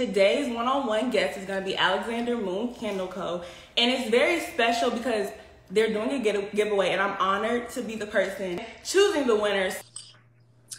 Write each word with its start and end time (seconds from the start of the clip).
Today's 0.00 0.50
one-on-one 0.50 1.10
guest 1.10 1.36
is 1.36 1.44
going 1.44 1.60
to 1.60 1.66
be 1.66 1.76
Alexander 1.76 2.34
Moon 2.34 2.72
Candle 2.72 3.06
Co. 3.06 3.42
And 3.76 3.90
it's 3.90 4.08
very 4.08 4.40
special 4.40 4.90
because 4.90 5.28
they're 5.70 5.92
doing 5.92 6.26
a 6.26 6.42
giveaway 6.56 6.92
and 6.92 7.02
I'm 7.02 7.20
honored 7.20 7.68
to 7.72 7.82
be 7.82 7.96
the 7.96 8.06
person 8.06 8.62
choosing 8.82 9.26
the 9.26 9.36
winners. 9.36 9.74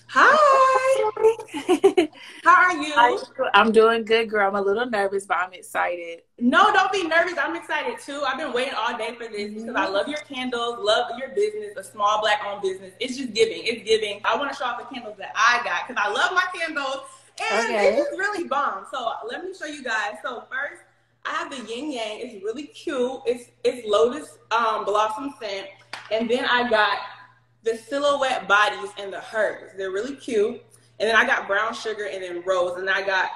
Hi. 0.08 1.12
How 2.44 2.56
are 2.64 2.76
you? 2.76 3.20
I'm 3.54 3.72
doing 3.72 4.06
good, 4.06 4.28
girl. 4.28 4.48
I'm 4.48 4.56
a 4.56 4.62
little 4.62 4.88
nervous, 4.90 5.28
but 5.28 5.38
I'm 5.38 5.54
excited. 5.54 6.24
No, 6.40 6.74
don't 6.74 6.92
be 6.92 7.08
nervous. 7.08 7.36
I'm 7.38 7.56
excited 7.56 8.00
too. 8.00 8.24
I've 8.26 8.40
been 8.40 8.52
waiting 8.54 8.74
all 8.76 8.98
day 8.98 9.14
for 9.14 9.28
this 9.28 9.54
because 9.54 9.76
I 9.76 9.88
love 9.88 10.08
your 10.08 10.22
candles, 10.22 10.80
love 10.80 11.12
your 11.20 11.30
business, 11.30 11.78
a 11.78 11.84
small 11.84 12.22
black 12.22 12.42
owned 12.44 12.64
business. 12.64 12.94
It's 13.00 13.18
just 13.18 13.36
giving. 13.36 13.62
It's 13.66 13.88
giving. 13.88 14.20
I 14.26 14.36
want 14.36 14.52
to 14.52 14.58
show 14.58 14.66
off 14.66 14.80
the 14.80 14.92
candles 14.92 15.18
that 15.20 15.32
I 15.36 15.62
got 15.64 15.88
because 15.88 16.04
I 16.04 16.12
love 16.12 16.32
my 16.34 16.46
candles 16.60 17.02
and 17.52 17.66
okay. 17.66 17.98
it's 17.98 18.18
really 18.18 18.48
bomb. 18.48 18.86
So 18.92 19.12
let 19.30 19.44
me 19.44 19.54
show 19.54 19.66
you 19.66 19.84
guys. 19.84 20.16
So 20.24 20.44
first, 20.50 20.82
I 21.26 21.32
have 21.32 21.52
the 21.52 21.58
yin 21.58 21.92
yang. 21.92 22.20
It's 22.20 22.44
really 22.44 22.68
cute. 22.68 23.22
It's 23.26 23.52
it's 23.64 23.88
lotus 23.88 24.38
um, 24.52 24.86
blossom 24.86 25.34
scent, 25.40 25.68
and 26.12 26.30
then 26.30 26.46
I 26.46 26.70
got 26.70 26.98
the 27.64 27.78
silhouette 27.78 28.48
bodies 28.48 28.90
and 28.98 29.14
the 29.14 29.24
herbs. 29.34 29.74
They're 29.78 29.92
really 29.92 30.16
cute. 30.16 30.64
And 31.00 31.10
then 31.10 31.16
I 31.16 31.26
got 31.26 31.48
brown 31.48 31.74
sugar 31.74 32.06
and 32.06 32.22
then 32.22 32.44
rose, 32.46 32.78
and 32.78 32.90
I 32.90 33.04
got 33.04 33.32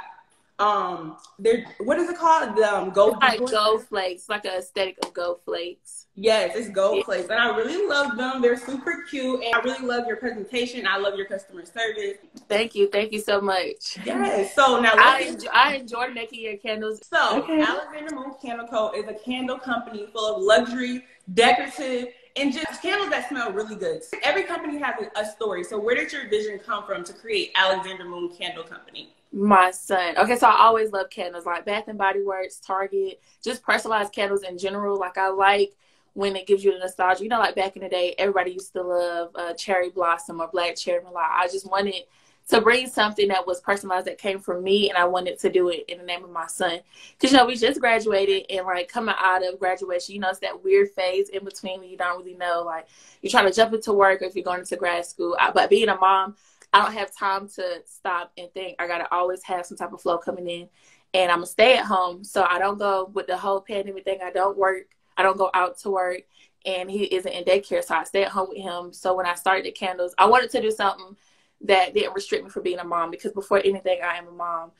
um 0.59 1.17
they're 1.37 1.65
what 1.79 1.97
is 1.99 2.09
it 2.09 2.17
called 2.17 2.55
the 2.55 2.63
um 2.63 2.89
gold 2.91 3.17
like 3.21 3.39
gold 3.51 3.83
flakes 3.83 4.29
like 4.29 4.45
an 4.45 4.53
aesthetic 4.57 4.97
of 5.05 5.13
gold 5.13 5.41
flakes 5.43 6.07
yes 6.15 6.55
it's 6.55 6.69
gold 6.69 6.97
yeah. 6.97 7.03
flakes 7.03 7.29
and 7.29 7.39
i 7.39 7.53
really 7.57 7.85
love 7.87 8.15
them 8.15 8.41
they're 8.41 8.55
super 8.55 9.03
cute 9.09 9.43
and 9.43 9.53
i 9.53 9.59
really 9.59 9.85
love 9.85 10.07
your 10.07 10.15
presentation 10.15 10.87
i 10.87 10.95
love 10.95 11.15
your 11.15 11.25
customer 11.25 11.65
service 11.65 12.17
thank 12.47 12.73
you 12.73 12.87
thank 12.87 13.11
you 13.11 13.19
so 13.19 13.41
much 13.41 13.97
yes 14.05 14.55
so 14.55 14.79
now 14.79 14.93
i 14.95 15.23
enjoy, 15.27 15.49
I 15.53 15.73
enjoy 15.73 16.07
making 16.13 16.39
your 16.39 16.55
candles 16.55 17.01
so 17.05 17.39
okay. 17.39 17.61
alexander 17.61 18.15
moon 18.15 18.31
candle 18.41 18.67
co 18.67 18.91
is 18.91 19.05
a 19.09 19.13
candle 19.13 19.59
company 19.59 20.07
full 20.13 20.37
of 20.37 20.41
luxury 20.41 21.03
decorative 21.33 22.13
and 22.37 22.53
just 22.53 22.81
candles 22.81 23.09
that 23.09 23.29
smell 23.29 23.51
really 23.51 23.75
good. 23.75 24.01
Every 24.21 24.43
company 24.43 24.77
has 24.79 24.95
a 25.15 25.25
story. 25.25 25.63
So 25.63 25.79
where 25.79 25.95
did 25.95 26.11
your 26.11 26.27
vision 26.27 26.59
come 26.59 26.85
from 26.85 27.03
to 27.05 27.13
create 27.13 27.51
Alexander 27.55 28.03
Moon 28.03 28.29
Candle 28.37 28.63
Company? 28.63 29.13
My 29.35 29.71
son. 29.71 30.17
Okay, 30.17 30.37
so 30.37 30.47
I 30.47 30.61
always 30.61 30.93
love 30.93 31.09
candles 31.09 31.45
like 31.45 31.65
Bath 31.65 31.89
and 31.89 31.97
Body 31.97 32.23
Works, 32.23 32.61
Target, 32.61 33.21
just 33.43 33.63
personalized 33.63 34.13
candles 34.13 34.43
in 34.43 34.57
general. 34.57 34.97
Like 34.97 35.17
I 35.17 35.27
like 35.27 35.73
when 36.13 36.37
it 36.37 36.47
gives 36.47 36.63
you 36.63 36.71
the 36.71 36.79
nostalgia. 36.79 37.23
You 37.23 37.29
know, 37.29 37.39
like 37.39 37.53
back 37.53 37.75
in 37.75 37.81
the 37.81 37.89
day, 37.89 38.15
everybody 38.17 38.51
used 38.51 38.71
to 38.73 38.81
love 38.81 39.31
uh, 39.35 39.53
cherry 39.55 39.89
blossom 39.89 40.39
or 40.39 40.47
black 40.47 40.77
cherry 40.77 41.03
Like 41.03 41.29
I 41.29 41.49
just 41.49 41.69
wanted 41.69 42.03
to 42.47 42.61
bring 42.61 42.87
something 42.87 43.27
that 43.27 43.45
was 43.45 43.59
personalized 43.59 44.07
that 44.07 44.19
came 44.19 44.39
from 44.39 44.63
me 44.63 44.87
and 44.87 44.97
I 44.97 45.03
wanted 45.03 45.37
to 45.39 45.49
do 45.49 45.67
it 45.67 45.83
in 45.89 45.97
the 45.97 46.05
name 46.05 46.23
of 46.23 46.29
my 46.29 46.47
son. 46.47 46.79
Cause 47.19 47.33
you 47.33 47.37
know, 47.37 47.45
we 47.45 47.57
just 47.57 47.81
graduated 47.81 48.45
and 48.49 48.65
like 48.65 48.87
coming 48.87 49.15
out 49.19 49.45
of 49.45 49.59
graduation, 49.59 50.15
you 50.15 50.21
know, 50.21 50.29
it's 50.29 50.39
that 50.39 50.63
weird 50.63 50.91
phase 50.91 51.27
in 51.27 51.43
between 51.43 51.83
you 51.83 51.97
don't 51.97 52.19
really 52.19 52.35
know, 52.35 52.63
like 52.65 52.87
you're 53.21 53.31
trying 53.31 53.47
to 53.47 53.53
jump 53.53 53.73
into 53.73 53.91
work 53.91 54.21
or 54.21 54.25
if 54.25 54.35
you're 54.35 54.45
going 54.45 54.59
into 54.59 54.77
grad 54.77 55.05
school. 55.05 55.35
But 55.53 55.69
being 55.71 55.89
a 55.89 55.97
mom, 55.97 56.35
I 56.75 56.79
don't 56.79 56.91
have 56.91 57.15
time 57.15 57.47
to 57.55 57.81
stop 57.85 58.33
and 58.37 58.51
think. 58.51 58.75
I 58.79 58.87
gotta 58.87 59.07
always 59.09 59.41
have 59.43 59.65
some 59.65 59.77
type 59.77 59.93
of 59.93 60.01
flow 60.01 60.17
coming 60.17 60.49
in. 60.49 60.67
And 61.13 61.31
I'm 61.31 61.41
a 61.41 61.45
stay 61.45 61.77
at 61.77 61.85
home. 61.85 62.25
So 62.25 62.43
I 62.43 62.59
don't 62.59 62.77
go 62.77 63.09
with 63.13 63.27
the 63.27 63.37
whole 63.37 63.61
pandemic 63.61 64.03
thing. 64.03 64.19
I 64.21 64.29
don't 64.29 64.57
work. 64.57 64.87
I 65.15 65.23
don't 65.23 65.37
go 65.37 65.49
out 65.53 65.77
to 65.79 65.89
work 65.89 66.23
and 66.65 66.91
he 66.91 67.05
isn't 67.05 67.31
in 67.31 67.45
daycare. 67.45 67.81
So 67.81 67.95
I 67.95 68.03
stay 68.03 68.25
at 68.25 68.31
home 68.31 68.49
with 68.49 68.57
him. 68.57 68.91
So 68.91 69.15
when 69.15 69.25
I 69.25 69.35
started 69.35 69.63
the 69.63 69.71
candles, 69.71 70.13
I 70.17 70.25
wanted 70.25 70.49
to 70.49 70.61
do 70.61 70.69
something 70.69 71.15
that 71.61 71.93
didn't 71.93 72.13
restrict 72.13 72.43
me 72.43 72.49
from 72.49 72.63
being 72.63 72.79
a 72.79 72.83
mom 72.83 73.09
because 73.09 73.31
before 73.31 73.59
anything, 73.59 73.99
I 74.03 74.17
am 74.17 74.27
a 74.27 74.31
mom. 74.31 74.71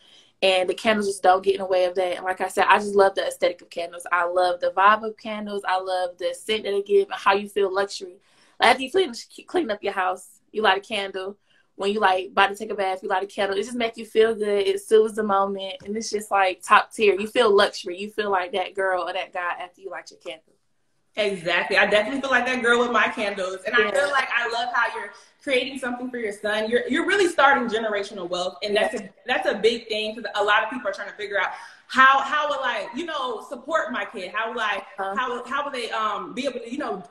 And 0.41 0.69
the 0.69 0.73
candles 0.73 1.07
just 1.07 1.23
don't 1.23 1.45
get 1.45 1.55
in 1.55 1.61
the 1.61 1.66
way 1.66 1.85
of 1.85 1.95
that. 1.95 2.17
And 2.17 2.25
like 2.25 2.41
I 2.41 2.49
said, 2.49 2.66
I 2.67 2.77
just 2.77 2.93
love 2.93 3.16
the 3.16 3.25
aesthetic 3.25 3.61
of 3.61 3.69
candles. 3.69 4.05
I 4.11 4.25
love 4.25 4.59
the 4.59 4.73
vibe 4.75 5.07
of 5.07 5.16
candles. 5.16 5.63
I 5.66 5.79
love 5.79 6.17
the 6.17 6.35
scent 6.38 6.66
that 6.66 6.71
they 6.71 6.81
give 6.81 7.07
and 7.07 7.17
how 7.17 7.35
you 7.35 7.47
feel 7.47 7.73
luxury. 7.73 8.17
Like 8.59 8.71
after 8.71 8.83
you 8.83 8.91
clean, 8.91 9.13
clean 9.47 9.72
up 9.72 9.81
your 9.81 9.94
house, 9.94 10.41
you 10.51 10.61
light 10.61 10.79
a 10.79 10.81
candle. 10.81 11.38
When 11.75 11.91
you 11.91 12.00
like 12.00 12.28
about 12.28 12.47
to 12.47 12.56
take 12.56 12.72
a 12.72 12.75
bath, 12.75 13.03
you 13.03 13.09
light 13.09 13.24
a 13.24 13.28
candle. 13.28 13.58
It 13.58 13.63
just 13.63 13.75
make 13.75 13.97
you 13.97 14.06
feel 14.06 14.34
good. 14.34 14.66
It 14.66 14.81
soothes 14.81 15.16
the 15.16 15.24
moment, 15.24 15.75
and 15.86 15.96
it's 15.97 16.09
just 16.09 16.31
like 16.31 16.62
top 16.63 16.94
tier. 16.94 17.19
You 17.19 17.28
feel 17.28 17.53
luxury. 17.53 17.97
You 17.97 18.09
feel 18.09 18.31
like 18.31 18.53
that 18.53 18.75
girl 18.75 19.03
or 19.03 19.12
that 19.12 19.34
guy 19.34 19.56
after 19.62 19.81
you 19.81 19.90
light 19.90 20.09
your 20.09 20.19
candle. 20.19 20.56
Exactly. 21.18 21.78
I 21.78 21.85
definitely 21.85 22.19
feel 22.19 22.30
like 22.30 22.46
that 22.46 22.62
girl 22.62 22.80
with 22.80 22.91
my 22.91 23.08
candles. 23.08 23.59
And 23.66 23.75
yeah. 23.78 23.88
I 23.88 23.91
feel 23.91 24.12
like 24.12 24.28
I 24.35 24.50
love 24.50 24.74
how 24.74 24.97
you're 24.97 25.12
creating 25.41 25.80
something 25.80 26.09
for 26.09 26.18
your 26.18 26.34
son. 26.34 26.69
You're 26.69 26.88
you're 26.90 27.08
really 27.08 27.30
starting 27.30 27.69
generational 27.69 28.28
wealth. 28.28 28.58
And 28.64 28.75
that's 28.75 28.96
a 28.96 29.09
that's 29.25 29.47
a 29.47 29.56
big 29.56 29.88
thing 29.88 30.16
because 30.16 30.30
a 30.35 30.44
lot 30.44 30.64
of 30.64 30.69
people 30.69 30.90
are 30.90 30.94
trying 30.94 31.09
to 31.09 31.16
figure 31.16 31.40
out 31.40 31.52
how 31.88 32.19
how 32.19 32.50
will 32.50 32.62
I, 32.62 32.90
you 32.96 33.06
know, 33.06 33.46
support 33.47 33.94
my 33.94 34.03
kid? 34.03 34.31
How 34.34 34.52
will 34.52 34.59
I 34.59 34.84
uh-huh. 35.00 35.16
how 35.16 35.46
how 35.46 35.64
will 35.64 35.72
they 35.72 35.90
um 35.91 36.34
be 36.34 36.47
able 36.47 36.59
to, 36.59 36.69
you 36.69 36.80
know, 36.80 37.03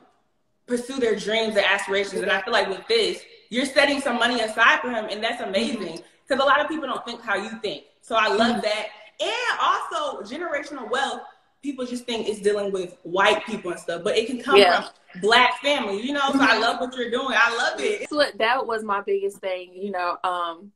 pursue 0.67 1.01
their 1.01 1.17
dreams 1.17 1.57
and 1.57 1.65
aspirations? 1.65 2.21
And 2.21 2.31
I 2.31 2.43
feel 2.43 2.53
like 2.53 2.69
with 2.69 2.87
this, 2.87 3.23
you're 3.51 3.67
setting 3.67 4.01
some 4.01 4.19
money 4.19 4.41
aside 4.41 4.81
for 4.81 4.91
him 4.91 5.07
and 5.11 5.23
that's 5.23 5.41
amazing. 5.41 6.01
Because 6.27 6.43
a 6.43 6.47
lot 6.47 6.61
of 6.61 6.69
people 6.69 6.87
don't 6.87 7.05
think 7.05 7.21
how 7.23 7.37
you 7.37 7.51
think. 7.61 7.85
So 8.01 8.17
I 8.17 8.29
love 8.29 8.57
mm-hmm. 8.57 8.61
that. 8.63 8.87
And 9.21 9.61
also 9.61 10.23
generational 10.23 10.91
wealth 10.91 11.21
people 11.65 11.87
just 11.87 12.05
think 12.05 12.29
it's 12.29 12.41
dealing 12.41 12.71
with 12.71 12.97
white 13.05 13.45
people 13.47 13.71
and 13.71 13.81
stuff, 13.81 14.05
but 14.05 14.17
it 14.17 14.27
can 14.27 14.41
come 14.41 14.59
yeah. 14.59 14.83
from 14.83 15.21
black 15.23 15.63
families, 15.63 16.05
you 16.05 16.13
know. 16.13 16.31
So 16.31 16.39
I 16.41 16.59
love 16.59 16.79
what 16.79 16.95
you're 16.95 17.11
doing. 17.11 17.35
I 17.35 17.57
love 17.57 17.81
it. 17.81 18.09
So 18.11 18.23
that 18.37 18.67
was 18.67 18.85
my 18.85 19.01
biggest 19.01 19.39
thing, 19.39 19.73
you 19.75 19.91
know. 19.91 20.19
Um, 20.23 20.73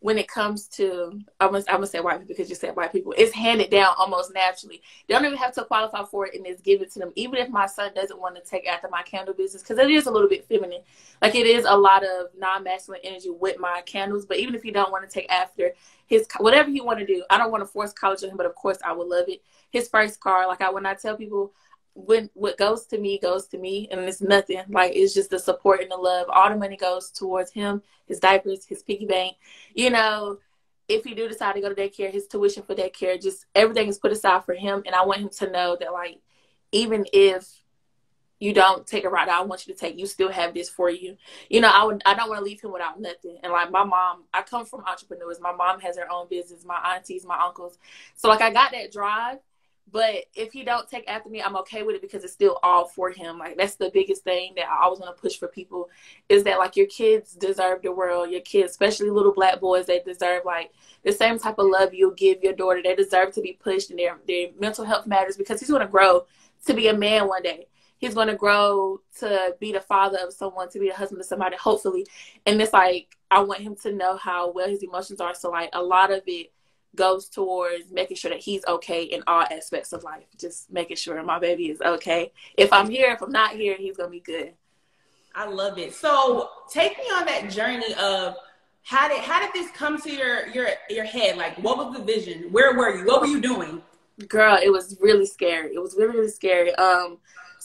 when 0.00 0.16
it 0.16 0.28
comes 0.28 0.68
to 0.68 1.20
I'm 1.40 1.50
gonna, 1.50 1.64
I'm 1.68 1.76
gonna 1.76 1.86
say 1.86 2.00
white 2.00 2.20
people 2.20 2.28
because 2.28 2.48
you 2.48 2.54
said 2.54 2.76
white 2.76 2.92
people, 2.92 3.14
it's 3.16 3.32
handed 3.32 3.70
down 3.70 3.94
almost 3.98 4.32
naturally. 4.32 4.80
They 5.06 5.14
don't 5.14 5.24
even 5.24 5.38
have 5.38 5.54
to 5.54 5.64
qualify 5.64 6.04
for 6.04 6.26
it, 6.26 6.34
and 6.34 6.46
it's 6.46 6.62
given 6.62 6.88
to 6.90 6.98
them. 6.98 7.12
Even 7.16 7.38
if 7.38 7.48
my 7.48 7.66
son 7.66 7.92
doesn't 7.94 8.20
want 8.20 8.36
to 8.36 8.42
take 8.42 8.66
after 8.68 8.88
my 8.88 9.02
candle 9.02 9.34
business, 9.34 9.62
because 9.62 9.78
it 9.78 9.90
is 9.90 10.06
a 10.06 10.10
little 10.10 10.28
bit 10.28 10.46
feminine, 10.46 10.82
like 11.20 11.34
it 11.34 11.46
is 11.46 11.64
a 11.64 11.76
lot 11.76 12.04
of 12.04 12.28
non-masculine 12.38 13.00
energy 13.02 13.30
with 13.30 13.58
my 13.58 13.82
candles. 13.86 14.24
But 14.24 14.38
even 14.38 14.54
if 14.54 14.64
you 14.64 14.72
don't 14.72 14.92
want 14.92 15.08
to 15.08 15.12
take 15.12 15.30
after 15.32 15.72
his 16.06 16.28
whatever 16.38 16.70
he 16.70 16.80
want 16.80 17.00
to 17.00 17.06
do, 17.06 17.24
I 17.28 17.38
don't 17.38 17.50
want 17.50 17.62
to 17.62 17.66
force 17.66 17.92
college 17.92 18.22
on 18.22 18.30
him, 18.30 18.36
but 18.36 18.46
of 18.46 18.54
course 18.54 18.78
I 18.84 18.92
would 18.92 19.08
love 19.08 19.28
it 19.28 19.42
his 19.70 19.88
first 19.88 20.20
car. 20.20 20.46
Like 20.46 20.60
I 20.60 20.70
when 20.70 20.86
I 20.86 20.94
tell 20.94 21.16
people 21.16 21.52
when 22.06 22.30
what 22.34 22.56
goes 22.56 22.86
to 22.86 22.98
me 22.98 23.18
goes 23.18 23.48
to 23.48 23.58
me 23.58 23.88
and 23.90 24.00
it's 24.02 24.20
nothing. 24.20 24.62
Like 24.68 24.92
it's 24.94 25.14
just 25.14 25.30
the 25.30 25.38
support 25.38 25.80
and 25.80 25.90
the 25.90 25.96
love. 25.96 26.28
All 26.30 26.48
the 26.48 26.56
money 26.56 26.76
goes 26.76 27.10
towards 27.10 27.50
him, 27.50 27.82
his 28.06 28.20
diapers, 28.20 28.64
his 28.64 28.82
piggy 28.82 29.06
bank. 29.06 29.36
You 29.74 29.90
know, 29.90 30.38
if 30.88 31.04
he 31.04 31.14
do 31.14 31.28
decide 31.28 31.54
to 31.54 31.60
go 31.60 31.72
to 31.72 31.74
daycare, 31.74 32.10
his 32.10 32.28
tuition 32.28 32.62
for 32.62 32.74
daycare, 32.74 33.20
just 33.20 33.46
everything 33.54 33.88
is 33.88 33.98
put 33.98 34.12
aside 34.12 34.44
for 34.44 34.54
him. 34.54 34.82
And 34.86 34.94
I 34.94 35.04
want 35.04 35.20
him 35.20 35.28
to 35.38 35.50
know 35.50 35.76
that 35.78 35.92
like 35.92 36.20
even 36.70 37.04
if 37.12 37.62
you 38.38 38.52
don't 38.52 38.86
take 38.86 39.04
a 39.04 39.08
ride 39.08 39.28
I 39.28 39.40
want 39.40 39.66
you 39.66 39.74
to 39.74 39.80
take, 39.80 39.98
you 39.98 40.06
still 40.06 40.30
have 40.30 40.54
this 40.54 40.68
for 40.68 40.88
you. 40.88 41.16
You 41.50 41.60
know, 41.60 41.70
I 41.72 41.84
would 41.84 42.00
I 42.06 42.14
don't 42.14 42.28
want 42.28 42.38
to 42.38 42.44
leave 42.44 42.60
him 42.60 42.72
without 42.72 43.00
nothing. 43.00 43.38
And 43.42 43.52
like 43.52 43.72
my 43.72 43.82
mom, 43.82 44.22
I 44.32 44.42
come 44.42 44.64
from 44.64 44.84
entrepreneurs. 44.84 45.40
My 45.40 45.52
mom 45.52 45.80
has 45.80 45.98
her 45.98 46.10
own 46.10 46.28
business, 46.28 46.64
my 46.64 46.94
aunties, 46.94 47.26
my 47.26 47.40
uncles. 47.44 47.76
So 48.14 48.28
like 48.28 48.40
I 48.40 48.52
got 48.52 48.70
that 48.70 48.92
drive 48.92 49.38
but 49.90 50.24
if 50.34 50.52
he 50.52 50.64
don't 50.64 50.88
take 50.88 51.08
after 51.08 51.28
me, 51.28 51.42
I'm 51.42 51.56
okay 51.58 51.82
with 51.82 51.96
it 51.96 52.02
because 52.02 52.24
it's 52.24 52.32
still 52.32 52.58
all 52.62 52.86
for 52.86 53.10
him. 53.10 53.38
Like 53.38 53.56
that's 53.56 53.76
the 53.76 53.90
biggest 53.92 54.24
thing 54.24 54.54
that 54.56 54.68
I 54.68 54.84
always 54.84 55.00
want 55.00 55.16
to 55.16 55.20
push 55.20 55.36
for 55.36 55.48
people 55.48 55.88
is 56.28 56.44
that 56.44 56.58
like 56.58 56.76
your 56.76 56.86
kids 56.86 57.32
deserve 57.32 57.82
the 57.82 57.92
world. 57.92 58.30
Your 58.30 58.40
kids, 58.40 58.72
especially 58.72 59.10
little 59.10 59.32
black 59.32 59.60
boys, 59.60 59.86
they 59.86 60.00
deserve 60.00 60.44
like 60.44 60.72
the 61.04 61.12
same 61.12 61.38
type 61.38 61.58
of 61.58 61.66
love 61.66 61.94
you'll 61.94 62.10
give 62.10 62.42
your 62.42 62.52
daughter. 62.52 62.80
They 62.82 62.94
deserve 62.94 63.32
to 63.34 63.40
be 63.40 63.58
pushed 63.60 63.90
and 63.90 63.98
their 63.98 64.18
their 64.26 64.48
mental 64.58 64.84
health 64.84 65.06
matters 65.06 65.36
because 65.36 65.60
he's 65.60 65.70
gonna 65.70 65.86
grow 65.86 66.24
to 66.66 66.74
be 66.74 66.88
a 66.88 66.94
man 66.94 67.28
one 67.28 67.42
day. 67.42 67.68
He's 67.98 68.14
gonna 68.14 68.36
grow 68.36 69.00
to 69.20 69.56
be 69.58 69.72
the 69.72 69.80
father 69.80 70.18
of 70.18 70.32
someone, 70.32 70.70
to 70.70 70.78
be 70.78 70.88
the 70.88 70.94
husband 70.94 71.20
of 71.20 71.26
somebody, 71.26 71.56
hopefully. 71.56 72.06
And 72.46 72.60
it's 72.60 72.72
like 72.72 73.16
I 73.30 73.40
want 73.40 73.60
him 73.60 73.76
to 73.82 73.92
know 73.92 74.16
how 74.16 74.50
well 74.52 74.68
his 74.68 74.82
emotions 74.82 75.20
are. 75.20 75.34
So 75.34 75.50
like 75.50 75.70
a 75.72 75.82
lot 75.82 76.12
of 76.12 76.22
it 76.26 76.52
goes 76.94 77.28
towards 77.28 77.90
making 77.90 78.16
sure 78.16 78.30
that 78.30 78.40
he's 78.40 78.64
okay 78.66 79.04
in 79.04 79.22
all 79.26 79.42
aspects 79.42 79.92
of 79.92 80.02
life. 80.02 80.24
Just 80.38 80.70
making 80.70 80.96
sure 80.96 81.22
my 81.22 81.38
baby 81.38 81.70
is 81.70 81.80
okay. 81.80 82.32
If 82.56 82.72
I'm 82.72 82.90
here, 82.90 83.12
if 83.12 83.22
I'm 83.22 83.30
not 83.30 83.52
here, 83.52 83.76
he's 83.76 83.96
gonna 83.96 84.10
be 84.10 84.20
good. 84.20 84.54
I 85.34 85.46
love 85.46 85.78
it. 85.78 85.94
So 85.94 86.50
take 86.70 86.98
me 86.98 87.04
on 87.04 87.26
that 87.26 87.50
journey 87.50 87.94
of 87.94 88.34
how 88.82 89.08
did 89.08 89.20
how 89.20 89.40
did 89.40 89.52
this 89.52 89.70
come 89.72 90.00
to 90.02 90.12
your 90.12 90.48
your 90.48 90.68
your 90.88 91.04
head? 91.04 91.36
Like 91.36 91.56
what 91.58 91.76
was 91.76 91.96
the 91.96 92.02
vision? 92.02 92.48
Where 92.50 92.74
were 92.76 92.96
you? 92.96 93.06
What 93.06 93.20
were 93.20 93.26
you 93.26 93.40
doing? 93.40 93.82
Girl, 94.26 94.58
it 94.60 94.70
was 94.70 94.96
really 95.00 95.26
scary. 95.26 95.74
It 95.74 95.80
was 95.80 95.94
really, 95.96 96.16
really 96.16 96.30
scary. 96.30 96.74
Um 96.74 97.18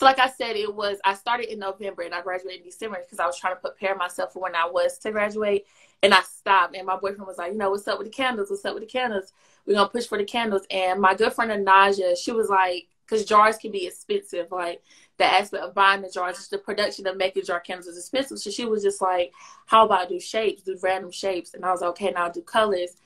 so 0.04 0.06
like 0.06 0.20
I 0.20 0.30
said, 0.30 0.58
it 0.58 0.76
was 0.76 0.98
I 1.06 1.14
started 1.14 1.50
in 1.50 1.60
November 1.60 2.02
and 2.02 2.14
I 2.14 2.22
graduated 2.22 2.62
in 2.62 2.66
December 2.68 3.00
because 3.00 3.20
I 3.20 3.26
was 3.26 3.40
trying 3.40 3.56
to 3.56 3.62
prepare 3.62 3.96
myself 3.96 4.34
for 4.34 4.42
when 4.42 4.54
I 4.54 4.66
was 4.70 4.98
to 5.00 5.12
graduate. 5.12 5.66
And 6.02 6.14
I 6.14 6.22
stopped, 6.24 6.76
and 6.76 6.86
my 6.86 6.98
boyfriend 6.98 7.26
was 7.26 7.38
like, 7.38 7.54
you 7.54 7.58
know, 7.58 7.70
what's 7.70 7.88
up 7.88 7.98
with 7.98 8.08
the 8.08 8.14
candles? 8.14 8.50
What's 8.50 8.66
up 8.66 8.74
with 8.74 8.84
the 8.84 8.90
candles? 8.90 9.32
We're 9.66 9.76
gonna 9.76 9.88
push 9.88 10.06
for 10.06 10.18
the 10.18 10.26
candles. 10.26 10.64
And 10.70 11.00
my 11.00 11.14
good 11.14 11.32
friend 11.32 11.52
Anaja, 11.52 12.18
she 12.18 12.34
was 12.34 12.50
like, 12.50 12.90
because 13.06 13.24
jars 13.24 13.56
can 13.56 13.72
be 13.72 13.88
expensive, 13.88 14.52
like 14.52 14.82
the 15.18 15.24
aspect 15.24 15.64
of 15.64 15.74
buying 15.74 16.02
the 16.02 16.10
jars, 16.10 16.50
the 16.50 16.58
production 16.58 17.08
of 17.08 17.16
making 17.16 17.46
jar 17.46 17.62
candles 17.62 17.88
is 17.88 17.98
expensive. 17.98 18.40
So 18.40 18.52
she 18.52 18.66
was 18.66 18.84
just 18.84 19.02
like, 19.02 19.32
how 19.68 19.86
about 19.86 20.08
I 20.08 20.10
do 20.10 20.20
shapes, 20.20 20.64
do 20.64 20.78
random 20.84 21.12
shapes? 21.12 21.54
And 21.54 21.64
I 21.64 21.72
was 21.72 21.80
like, 21.80 21.92
okay, 21.92 22.12
now 22.12 22.26
I'll 22.26 22.32
do 22.32 22.42
colors. 22.42 22.98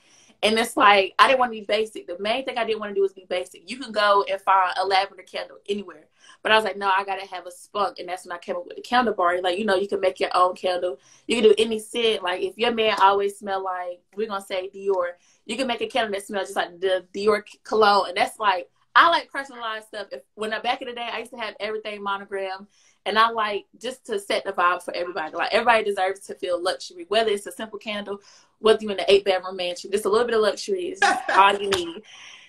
And 0.42 0.58
it's 0.58 0.76
like 0.76 1.14
I 1.18 1.26
didn't 1.26 1.40
want 1.40 1.52
to 1.52 1.58
be 1.58 1.66
basic. 1.66 2.06
The 2.06 2.18
main 2.18 2.44
thing 2.44 2.58
I 2.58 2.64
didn't 2.64 2.80
want 2.80 2.90
to 2.90 2.94
do 2.94 3.02
was 3.02 3.12
be 3.12 3.26
basic. 3.28 3.68
You 3.68 3.78
can 3.78 3.90
go 3.90 4.24
and 4.30 4.40
find 4.40 4.72
a 4.80 4.86
lavender 4.86 5.24
candle 5.24 5.58
anywhere. 5.68 6.04
But 6.42 6.52
I 6.52 6.56
was 6.56 6.64
like, 6.64 6.76
no, 6.76 6.90
I 6.96 7.04
gotta 7.04 7.26
have 7.26 7.46
a 7.46 7.50
spunk, 7.50 7.98
and 7.98 8.08
that's 8.08 8.24
when 8.24 8.32
I 8.32 8.38
came 8.38 8.56
up 8.56 8.66
with 8.66 8.76
the 8.76 8.82
candle 8.82 9.14
bar. 9.14 9.40
Like, 9.40 9.58
you 9.58 9.64
know, 9.64 9.74
you 9.74 9.88
can 9.88 10.00
make 10.00 10.20
your 10.20 10.30
own 10.34 10.54
candle. 10.54 10.98
You 11.26 11.36
can 11.36 11.44
do 11.44 11.54
any 11.58 11.78
scent. 11.80 12.22
Like, 12.22 12.42
if 12.42 12.56
your 12.56 12.72
man 12.72 12.96
always 13.00 13.38
smell 13.38 13.64
like 13.64 14.00
we're 14.14 14.28
gonna 14.28 14.44
say 14.44 14.70
Dior, 14.72 15.12
you 15.46 15.56
can 15.56 15.66
make 15.66 15.80
a 15.80 15.86
candle 15.86 16.12
that 16.12 16.26
smells 16.26 16.48
just 16.48 16.56
like 16.56 16.78
the 16.80 17.04
Dior 17.12 17.42
cologne, 17.64 18.08
and 18.08 18.16
that's 18.16 18.38
like 18.38 18.68
I 18.94 19.08
like 19.10 19.30
personalized 19.30 19.86
stuff. 19.86 20.08
If 20.10 20.22
when 20.34 20.52
I 20.52 20.60
back 20.60 20.82
in 20.82 20.88
the 20.88 20.94
day, 20.94 21.08
I 21.12 21.20
used 21.20 21.30
to 21.30 21.38
have 21.38 21.54
everything 21.60 22.02
monogram, 22.02 22.66
and 23.06 23.18
I 23.18 23.30
like 23.30 23.66
just 23.80 24.06
to 24.06 24.18
set 24.18 24.44
the 24.44 24.52
vibe 24.52 24.82
for 24.82 24.94
everybody. 24.94 25.34
Like 25.34 25.52
everybody 25.52 25.84
deserves 25.84 26.20
to 26.26 26.34
feel 26.34 26.62
luxury, 26.62 27.06
whether 27.08 27.30
it's 27.30 27.46
a 27.46 27.52
simple 27.52 27.78
candle, 27.78 28.20
whether 28.58 28.82
you're 28.82 28.92
in 28.92 29.00
an 29.00 29.06
eight 29.08 29.24
bedroom 29.24 29.56
mansion. 29.56 29.90
Just 29.90 30.04
a 30.04 30.08
little 30.08 30.26
bit 30.26 30.34
of 30.34 30.42
luxury 30.42 30.88
is 30.88 31.00
all 31.30 31.56
you 31.56 31.70
need. 31.70 32.02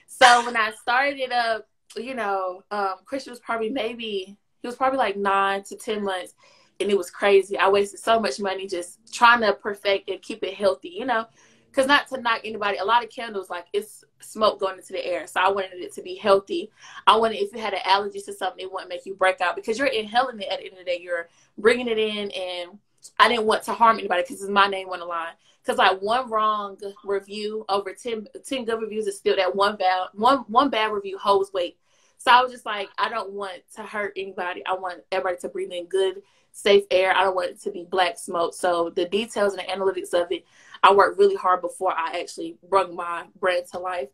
So 0.07 0.46
when 0.46 0.57
I 0.57 0.72
started 0.72 1.19
it 1.19 1.31
up, 1.31 1.68
you 1.96 2.16
know, 2.16 2.63
um, 2.72 2.96
Christian 3.06 3.31
was 3.31 3.40
probably 3.40 3.69
maybe 3.69 4.38
he 4.62 4.68
was 4.68 4.75
probably 4.75 4.98
like 4.98 5.16
nine 5.16 5.63
to 5.63 5.75
ten 5.75 6.04
months, 6.04 6.34
and 6.80 6.90
it 6.90 6.98
was 6.98 7.10
crazy. 7.10 7.57
I 7.57 7.69
wasted 7.69 8.00
so 8.00 8.19
much 8.19 8.40
money 8.40 8.68
just 8.68 9.13
trying 9.13 9.42
to 9.42 9.54
perfect 9.54 10.10
and 10.10 10.22
keep 10.22 10.44
it 10.44 10.54
healthy, 10.54 10.90
you 10.90 11.06
know. 11.06 11.25
Because 11.69 11.88
not 11.88 12.07
to 12.10 12.19
knock 12.19 12.42
anybody, 12.44 12.77
a 12.77 12.83
lot 12.83 13.04
of 13.04 13.10
candles 13.10 13.50
like 13.50 13.66
it's 13.74 14.04
smoke 14.19 14.60
going 14.60 14.77
into 14.77 14.94
the 14.94 15.06
air. 15.06 15.27
So 15.27 15.39
I 15.39 15.50
wanted 15.50 15.74
it 15.74 15.94
to 15.94 16.01
be 16.01 16.16
healthy. 16.16 16.71
I 17.06 17.16
wanted 17.16 17.38
if 17.38 17.54
you 17.54 17.60
had 17.60 17.74
an 17.74 17.81
allergy 17.86 18.21
to 18.21 18.33
something, 18.33 18.63
it 18.63 18.71
wouldn't 18.71 18.89
make 18.89 19.06
you 19.06 19.16
break 19.16 19.39
out 19.42 19.56
because 19.56 19.77
you're 19.77 19.88
inhaling 19.88 20.39
it 20.39 20.50
at 20.51 20.60
the 20.60 20.66
end 20.66 20.74
of 20.74 20.80
the 20.80 20.86
day. 20.86 21.00
You're 21.01 21.30
bringing 21.57 21.88
it 21.88 21.98
in, 21.98 22.31
and 22.31 22.80
I 23.19 23.30
didn't 23.30 23.45
want 23.45 23.63
to 23.63 23.74
harm 23.74 24.00
anybody 24.00 24.24
because 24.24 24.42
it's 24.42 24.51
my 24.51 24.68
name 24.68 24.89
on 24.89 25.00
the 25.00 25.06
line. 25.06 25.33
Because 25.62 25.77
like 25.77 26.01
one 26.01 26.30
wrong 26.30 26.77
review 27.04 27.66
over 27.69 27.94
10, 27.94 28.27
10 28.44 28.66
good 28.66 28.81
reviews 28.81 29.07
is 29.07 29.18
still 29.18 29.36
that 29.36 29.56
one 29.56 29.75
bad 29.75 30.07
one 30.13 30.39
one 30.48 30.69
bad 30.69 30.92
review 30.92 31.18
holds 31.18 31.54
weight. 31.54 31.77
So 32.18 32.31
I 32.31 32.42
was 32.42 32.51
just 32.51 32.66
like, 32.66 32.89
I 32.98 33.10
don't 33.10 33.31
want 33.31 33.62
to 33.75 33.83
hurt 33.83 34.13
anybody. 34.18 34.66
I 34.66 34.74
want 34.74 35.01
everybody 35.12 35.38
to 35.42 35.50
breathe 35.50 35.71
in 35.71 35.86
good, 35.86 36.21
safe 36.51 36.83
air. 36.92 37.16
I 37.16 37.24
don't 37.24 37.36
want 37.36 37.51
it 37.51 37.62
to 37.62 37.71
be 37.71 37.86
black 37.89 38.18
smoke. 38.18 38.54
So 38.54 38.92
the 38.94 39.06
details 39.06 39.54
and 39.54 39.62
the 39.62 39.71
analytics 39.71 40.13
of 40.13 40.30
it, 40.31 40.45
I 40.84 40.94
worked 40.94 41.18
really 41.18 41.36
hard 41.36 41.62
before 41.62 41.94
I 41.94 42.20
actually 42.20 42.58
brought 42.70 42.94
my 42.94 43.26
brand 43.40 43.66
to 43.72 43.80
life. 43.80 44.10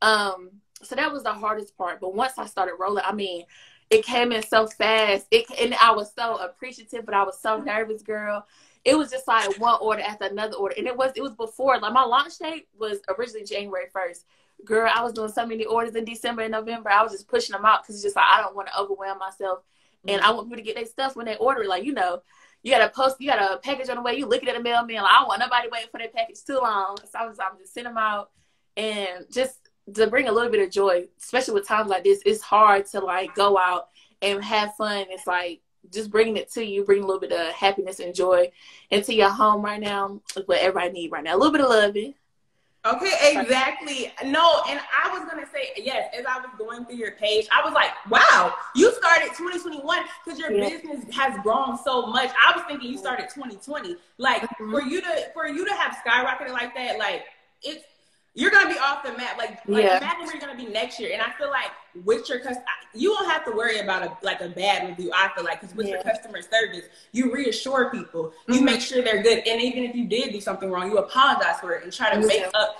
Um, 0.00 0.50
so 0.82 0.94
that 0.96 1.12
was 1.12 1.22
the 1.22 1.32
hardest 1.32 1.76
part. 1.76 2.00
But 2.00 2.14
once 2.14 2.38
I 2.38 2.46
started 2.46 2.74
rolling, 2.78 3.04
I 3.06 3.12
mean, 3.12 3.44
it 3.90 4.04
came 4.04 4.32
in 4.32 4.42
so 4.42 4.66
fast. 4.66 5.26
It 5.30 5.46
and 5.60 5.74
I 5.74 5.92
was 5.92 6.12
so 6.14 6.36
appreciative, 6.36 7.04
but 7.04 7.14
I 7.14 7.22
was 7.22 7.40
so 7.40 7.58
nervous, 7.58 8.02
girl. 8.02 8.46
It 8.84 8.98
was 8.98 9.10
just 9.10 9.28
like 9.28 9.58
one 9.60 9.78
order 9.80 10.02
after 10.02 10.24
another 10.24 10.56
order, 10.56 10.74
and 10.76 10.86
it 10.86 10.96
was 10.96 11.12
it 11.14 11.22
was 11.22 11.34
before 11.34 11.78
like 11.78 11.92
my 11.92 12.04
launch 12.04 12.38
date 12.38 12.68
was 12.78 13.00
originally 13.08 13.44
January 13.44 13.86
first 13.92 14.24
girl, 14.64 14.90
I 14.92 15.02
was 15.02 15.12
doing 15.12 15.30
so 15.30 15.46
many 15.46 15.64
orders 15.64 15.94
in 15.94 16.04
December 16.04 16.42
and 16.42 16.52
November. 16.52 16.90
I 16.90 17.02
was 17.02 17.12
just 17.12 17.28
pushing 17.28 17.52
them 17.52 17.64
out 17.64 17.82
because 17.82 17.96
it's 17.96 18.04
just 18.04 18.16
like 18.16 18.24
I 18.28 18.40
don't 18.40 18.54
want 18.54 18.68
to 18.68 18.78
overwhelm 18.78 19.18
myself, 19.18 19.60
and 20.06 20.20
I 20.20 20.30
want 20.30 20.48
people 20.48 20.58
to 20.58 20.62
get 20.62 20.76
their 20.76 20.86
stuff 20.86 21.16
when 21.16 21.26
they 21.26 21.36
order. 21.36 21.64
Like 21.64 21.84
you 21.84 21.92
know, 21.92 22.22
you 22.62 22.70
got 22.70 22.82
a 22.82 22.88
post, 22.88 23.16
you 23.20 23.28
got 23.28 23.40
a 23.40 23.58
package 23.58 23.88
on 23.88 23.96
the 23.96 24.02
way. 24.02 24.14
You 24.14 24.26
looking 24.26 24.48
at 24.48 24.56
the 24.56 24.62
mailman. 24.62 25.02
Like, 25.02 25.12
I 25.12 25.18
don't 25.18 25.28
want 25.28 25.40
nobody 25.40 25.68
waiting 25.70 25.88
for 25.90 25.98
that 25.98 26.14
package 26.14 26.44
too 26.46 26.58
long. 26.62 26.96
So 27.10 27.18
I 27.18 27.26
was, 27.26 27.38
I'm 27.38 27.58
just 27.58 27.74
sending 27.74 27.94
them 27.94 27.98
out, 27.98 28.30
and 28.76 29.26
just 29.30 29.56
to 29.94 30.06
bring 30.06 30.28
a 30.28 30.32
little 30.32 30.50
bit 30.50 30.64
of 30.64 30.70
joy, 30.70 31.06
especially 31.20 31.54
with 31.54 31.66
times 31.66 31.90
like 31.90 32.04
this. 32.04 32.22
It's 32.24 32.42
hard 32.42 32.86
to 32.86 33.00
like 33.00 33.34
go 33.34 33.58
out 33.58 33.88
and 34.20 34.42
have 34.42 34.74
fun. 34.76 35.06
It's 35.10 35.26
like 35.26 35.60
just 35.92 36.10
bringing 36.10 36.36
it 36.36 36.52
to 36.52 36.64
you, 36.64 36.84
bring 36.84 37.02
a 37.02 37.06
little 37.06 37.20
bit 37.20 37.32
of 37.32 37.52
happiness 37.52 37.98
and 37.98 38.14
joy 38.14 38.52
into 38.90 39.14
your 39.14 39.30
home 39.30 39.62
right 39.62 39.80
now. 39.80 40.20
Is 40.36 40.46
what 40.46 40.58
everybody 40.58 40.92
need 40.92 41.12
right 41.12 41.24
now. 41.24 41.34
A 41.34 41.38
little 41.38 41.52
bit 41.52 41.62
of 41.62 41.70
loving 41.70 42.14
Okay, 42.84 43.38
exactly. 43.38 44.12
No, 44.24 44.62
and 44.68 44.80
I 44.80 45.08
was 45.12 45.28
gonna 45.30 45.46
say 45.52 45.70
yes. 45.76 46.12
As 46.18 46.26
I 46.26 46.38
was 46.38 46.50
going 46.58 46.84
through 46.84 46.96
your 46.96 47.12
page, 47.12 47.46
I 47.54 47.64
was 47.64 47.72
like, 47.74 47.90
"Wow, 48.10 48.54
you 48.74 48.92
started 48.92 49.28
2021 49.36 50.02
because 50.24 50.38
your 50.38 50.50
yeah. 50.50 50.68
business 50.68 51.04
has 51.14 51.40
grown 51.44 51.78
so 51.78 52.06
much." 52.06 52.30
I 52.30 52.56
was 52.56 52.64
thinking 52.66 52.90
you 52.90 52.98
started 52.98 53.28
2020. 53.32 53.96
Like 54.18 54.42
mm-hmm. 54.42 54.72
for 54.72 54.82
you 54.82 55.00
to 55.00 55.30
for 55.32 55.46
you 55.46 55.64
to 55.64 55.72
have 55.74 55.96
skyrocketed 56.04 56.50
like 56.50 56.74
that, 56.74 56.98
like 56.98 57.24
it's 57.62 57.84
you're 58.34 58.50
gonna 58.50 58.72
be 58.72 58.78
off 58.78 59.02
the 59.04 59.12
map. 59.12 59.36
Like, 59.36 59.60
like 59.66 59.84
yeah. 59.84 59.98
imagine 59.98 60.24
where 60.24 60.36
you're 60.36 60.40
gonna 60.40 60.56
be 60.56 60.66
next 60.66 60.98
year. 60.98 61.10
And 61.12 61.20
I 61.20 61.30
feel 61.32 61.50
like 61.50 61.70
with 62.04 62.28
your 62.28 62.38
customer, 62.38 62.64
you 62.94 63.10
won't 63.10 63.30
have 63.30 63.44
to 63.44 63.52
worry 63.52 63.80
about 63.80 64.02
a 64.02 64.16
like 64.22 64.40
a 64.40 64.48
bad 64.48 64.88
review. 64.88 65.12
I 65.14 65.30
feel 65.34 65.44
like 65.44 65.60
because 65.60 65.76
with 65.76 65.86
yeah. 65.86 65.94
your 65.94 66.02
customer 66.02 66.40
service, 66.40 66.86
you 67.12 67.32
reassure 67.32 67.90
people, 67.90 68.32
you 68.48 68.56
mm-hmm. 68.56 68.64
make 68.64 68.80
sure 68.80 69.02
they're 69.02 69.22
good, 69.22 69.46
and 69.46 69.60
even 69.60 69.84
if 69.84 69.94
you 69.94 70.06
did 70.06 70.32
do 70.32 70.40
something 70.40 70.70
wrong, 70.70 70.90
you 70.90 70.98
apologize 70.98 71.60
for 71.60 71.72
it 71.72 71.84
and 71.84 71.92
try 71.92 72.14
to 72.14 72.20
yeah. 72.20 72.26
make 72.26 72.46
up, 72.54 72.76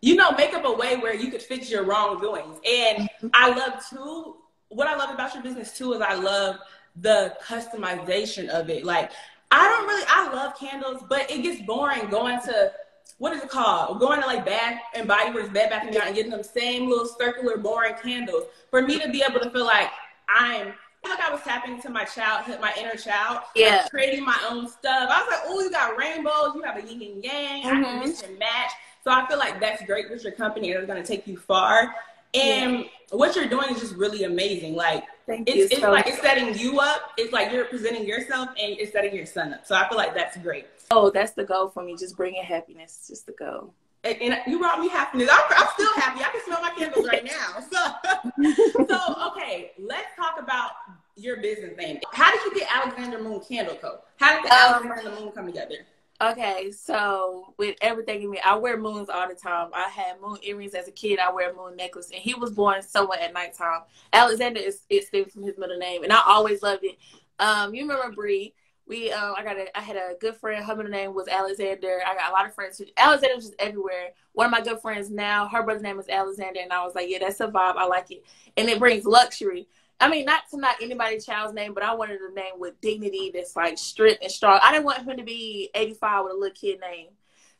you 0.00 0.16
know, 0.16 0.32
make 0.32 0.54
up 0.54 0.64
a 0.64 0.72
way 0.72 0.96
where 0.96 1.14
you 1.14 1.30
could 1.30 1.42
fix 1.42 1.70
your 1.70 1.84
wrongdoings. 1.84 2.58
And 2.66 2.98
mm-hmm. 2.98 3.28
I 3.34 3.50
love 3.50 3.84
too. 3.88 4.36
What 4.68 4.86
I 4.86 4.96
love 4.96 5.10
about 5.10 5.34
your 5.34 5.42
business 5.42 5.76
too 5.76 5.92
is 5.92 6.00
I 6.00 6.14
love 6.14 6.56
the 6.96 7.36
customization 7.44 8.48
of 8.48 8.70
it. 8.70 8.84
Like 8.84 9.10
I 9.50 9.68
don't 9.68 9.86
really, 9.86 10.04
I 10.08 10.32
love 10.32 10.58
candles, 10.58 11.02
but 11.08 11.30
it 11.30 11.42
gets 11.42 11.60
boring 11.62 12.08
going 12.08 12.40
to 12.42 12.72
what 13.18 13.32
is 13.32 13.42
it 13.42 13.48
called? 13.48 14.00
Going 14.00 14.20
to 14.20 14.26
like 14.26 14.44
Bath 14.44 14.80
and 14.94 15.06
Body 15.06 15.32
Works, 15.32 15.48
Bed 15.50 15.70
Bath 15.70 15.82
and 15.82 15.92
Beyond, 15.92 16.08
and 16.08 16.16
getting 16.16 16.32
them 16.32 16.42
same 16.42 16.88
little 16.88 17.06
circular, 17.06 17.56
boring 17.56 17.94
candles. 18.02 18.44
For 18.70 18.82
me 18.82 18.98
to 18.98 19.08
be 19.10 19.22
able 19.28 19.40
to 19.40 19.50
feel 19.50 19.64
like 19.64 19.90
I'm 20.28 20.74
like 21.08 21.20
I 21.20 21.30
was 21.30 21.42
tapping 21.42 21.74
into 21.74 21.90
my 21.90 22.04
child, 22.04 22.46
my 22.60 22.72
inner 22.78 22.96
child. 22.96 23.40
Yeah. 23.54 23.82
Like 23.82 23.90
creating 23.90 24.24
my 24.24 24.38
own 24.50 24.68
stuff. 24.68 25.10
I 25.10 25.22
was 25.22 25.28
like, 25.30 25.40
oh, 25.46 25.60
you 25.60 25.70
got 25.70 25.98
rainbows, 25.98 26.54
you 26.54 26.62
have 26.62 26.76
a 26.76 26.82
yin 26.82 27.02
and 27.02 27.24
yang, 27.24 27.62
mm-hmm. 27.62 27.68
I 27.68 27.70
can 27.70 27.84
mm-hmm. 27.84 28.06
mix 28.06 28.22
and 28.22 28.38
match. 28.38 28.72
So 29.04 29.10
I 29.10 29.26
feel 29.28 29.38
like 29.38 29.60
that's 29.60 29.84
great 29.84 30.10
with 30.10 30.24
your 30.24 30.32
company 30.32 30.72
and 30.72 30.80
it's 30.80 30.86
gonna 30.86 31.04
take 31.04 31.26
you 31.26 31.36
far. 31.36 31.94
And 32.34 32.80
yeah. 32.80 32.84
what 33.10 33.36
you're 33.36 33.48
doing 33.48 33.70
is 33.70 33.80
just 33.80 33.94
really 33.94 34.24
amazing. 34.24 34.74
Like 34.74 35.04
Thank 35.26 35.48
it's, 35.48 35.72
it's 35.72 35.80
so 35.80 35.90
like 35.90 36.06
it's 36.06 36.20
setting 36.20 36.56
you 36.58 36.80
up. 36.80 37.12
It's 37.16 37.32
like 37.32 37.52
you're 37.52 37.64
presenting 37.64 38.06
yourself 38.06 38.48
and 38.48 38.76
it's 38.78 38.92
setting 38.92 39.14
your 39.14 39.26
son 39.26 39.54
up. 39.54 39.66
So 39.66 39.74
I 39.74 39.88
feel 39.88 39.96
like 39.96 40.14
that's 40.14 40.36
great. 40.38 40.66
Oh, 40.90 41.10
that's 41.10 41.32
the 41.32 41.44
goal 41.44 41.68
for 41.68 41.82
me. 41.82 41.96
Just 41.96 42.16
bringing 42.16 42.42
happiness. 42.42 43.06
Just 43.08 43.26
the 43.26 43.32
goal. 43.32 43.72
And, 44.02 44.20
and 44.20 44.38
you 44.46 44.58
brought 44.58 44.80
me 44.80 44.88
happiness. 44.88 45.30
I'm, 45.32 45.40
I'm, 45.56 45.68
still 45.72 45.92
happy. 45.94 46.20
I 46.20 46.28
can 46.28 46.44
smell 46.44 46.60
my 46.60 46.70
candles 46.76 47.06
right 47.06 47.24
now. 47.24 47.60
So, 47.60 48.84
so 48.86 49.30
okay, 49.30 49.70
let's 49.78 50.14
talk 50.14 50.38
about 50.38 50.72
your 51.16 51.38
business 51.38 51.76
name. 51.78 52.00
How 52.12 52.30
did 52.30 52.44
you 52.44 52.60
get 52.60 52.68
Alexander 52.74 53.22
Moon 53.22 53.40
Candle 53.48 53.76
Co? 53.76 54.00
How 54.16 54.34
did 54.34 54.50
the 54.50 54.54
um, 54.54 54.90
Alexander 54.90 55.20
Moon 55.20 55.32
come 55.32 55.46
together? 55.46 55.76
Okay, 56.20 56.70
so 56.70 57.54
with 57.58 57.76
everything 57.80 58.22
in 58.22 58.30
me, 58.30 58.38
I 58.38 58.54
wear 58.56 58.78
moons 58.78 59.08
all 59.08 59.28
the 59.28 59.34
time. 59.34 59.70
I 59.74 59.88
had 59.88 60.20
moon 60.20 60.38
earrings 60.42 60.74
as 60.74 60.86
a 60.86 60.92
kid. 60.92 61.18
I 61.18 61.32
wear 61.32 61.54
moon 61.54 61.76
necklace, 61.76 62.10
and 62.12 62.20
he 62.20 62.34
was 62.34 62.52
born 62.52 62.82
somewhere 62.82 63.20
at 63.20 63.34
nighttime. 63.34 63.82
Alexander 64.12 64.60
is 64.60 64.82
it 64.88 65.06
stems 65.06 65.32
from 65.32 65.42
his 65.42 65.58
middle 65.58 65.78
name, 65.78 66.04
and 66.04 66.12
I 66.12 66.22
always 66.24 66.62
loved 66.62 66.84
it. 66.84 66.96
Um, 67.40 67.74
you 67.74 67.82
remember 67.82 68.14
Bree? 68.14 68.54
we 68.86 69.10
um 69.12 69.34
I 69.36 69.42
got 69.42 69.56
a 69.56 69.76
I 69.76 69.80
had 69.80 69.96
a 69.96 70.14
good 70.20 70.36
friend. 70.36 70.64
Her 70.64 70.76
middle 70.76 70.90
name 70.90 71.14
was 71.14 71.28
Alexander. 71.28 72.00
I 72.06 72.14
got 72.14 72.30
a 72.30 72.32
lot 72.32 72.46
of 72.46 72.54
friends. 72.54 72.78
Who, 72.78 72.84
Alexander 72.96 73.36
was 73.36 73.46
just 73.46 73.60
everywhere. 73.60 74.10
One 74.32 74.46
of 74.46 74.52
my 74.52 74.60
good 74.60 74.80
friends 74.80 75.10
now, 75.10 75.48
her 75.48 75.62
brother's 75.62 75.82
name 75.82 75.98
is 75.98 76.08
Alexander, 76.08 76.60
and 76.60 76.72
I 76.72 76.84
was 76.84 76.94
like, 76.94 77.08
yeah, 77.08 77.18
that's 77.20 77.40
a 77.40 77.46
vibe. 77.46 77.76
I 77.76 77.86
like 77.86 78.10
it, 78.10 78.24
and 78.56 78.68
it 78.68 78.78
brings 78.78 79.04
luxury. 79.04 79.68
I 80.00 80.08
mean, 80.08 80.24
not 80.24 80.48
to 80.50 80.58
knock 80.58 80.76
anybody's 80.82 81.24
child's 81.24 81.54
name, 81.54 81.72
but 81.72 81.82
I 81.82 81.94
wanted 81.94 82.20
a 82.20 82.34
name 82.34 82.58
with 82.58 82.80
dignity 82.80 83.30
that's 83.32 83.56
like 83.56 83.78
strict 83.78 84.22
and 84.22 84.32
strong. 84.32 84.60
I 84.62 84.72
didn't 84.72 84.84
want 84.84 85.06
him 85.06 85.16
to 85.16 85.22
be 85.22 85.70
85 85.74 86.24
with 86.24 86.32
a 86.32 86.36
little 86.36 86.54
kid 86.54 86.80
name. 86.80 87.08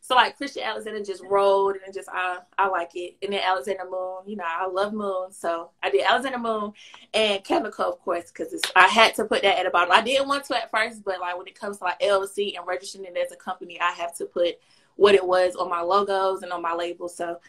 So 0.00 0.16
like 0.16 0.36
Christian 0.36 0.64
Alexander 0.64 1.02
just 1.02 1.22
rolled 1.22 1.76
and 1.82 1.94
just 1.94 2.10
I 2.12 2.40
I 2.58 2.68
like 2.68 2.90
it. 2.94 3.16
And 3.22 3.32
then 3.32 3.40
Alexander 3.42 3.84
Moon, 3.90 4.18
you 4.26 4.36
know, 4.36 4.44
I 4.46 4.66
love 4.66 4.92
Moon. 4.92 5.32
So 5.32 5.70
I 5.82 5.88
did 5.88 6.04
Alexander 6.04 6.38
Moon 6.38 6.74
Candle 7.14 7.72
Co, 7.72 7.92
of 7.92 8.00
course, 8.00 8.30
because 8.30 8.60
I 8.76 8.86
had 8.86 9.14
to 9.14 9.24
put 9.24 9.40
that 9.40 9.58
at 9.58 9.64
the 9.64 9.70
bottom. 9.70 9.92
I 9.92 10.02
didn't 10.02 10.28
want 10.28 10.44
to 10.44 10.62
at 10.62 10.70
first, 10.70 11.04
but 11.04 11.20
like 11.20 11.38
when 11.38 11.46
it 11.46 11.58
comes 11.58 11.78
to 11.78 11.84
like 11.84 12.00
LLC 12.00 12.54
and 12.58 12.66
registering 12.66 13.06
it 13.06 13.16
as 13.16 13.32
a 13.32 13.36
company, 13.36 13.80
I 13.80 13.92
have 13.92 14.14
to 14.16 14.26
put 14.26 14.56
what 14.96 15.14
it 15.14 15.26
was 15.26 15.56
on 15.56 15.70
my 15.70 15.80
logos 15.80 16.42
and 16.42 16.52
on 16.52 16.60
my 16.60 16.74
label. 16.74 17.08
So 17.08 17.40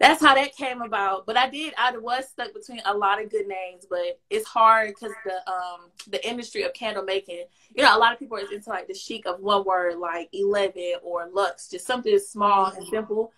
that's 0.00 0.20
how 0.20 0.34
that 0.34 0.56
came 0.56 0.82
about. 0.82 1.24
But 1.24 1.36
I 1.36 1.48
did, 1.48 1.72
I 1.78 1.96
was 1.96 2.28
stuck 2.28 2.52
between 2.52 2.80
a 2.84 2.94
lot 2.94 3.22
of 3.22 3.30
good 3.30 3.46
names, 3.46 3.86
but 3.88 4.20
it's 4.28 4.46
hard 4.46 4.88
because 4.88 5.12
the 5.24 5.36
um 5.50 5.90
the 6.08 6.26
industry 6.28 6.62
of 6.62 6.72
candle 6.74 7.04
making, 7.04 7.44
you 7.74 7.82
know, 7.82 7.96
a 7.96 7.98
lot 7.98 8.12
of 8.12 8.18
people 8.18 8.36
are 8.36 8.52
into 8.52 8.70
like 8.70 8.88
the 8.88 8.94
chic 8.94 9.26
of 9.26 9.40
one 9.40 9.64
word, 9.64 9.98
like 9.98 10.28
eleven 10.32 10.94
or 11.02 11.28
Lux, 11.32 11.68
just 11.68 11.86
something 11.86 12.18
small 12.18 12.66
and 12.66 12.86
simple. 12.88 13.32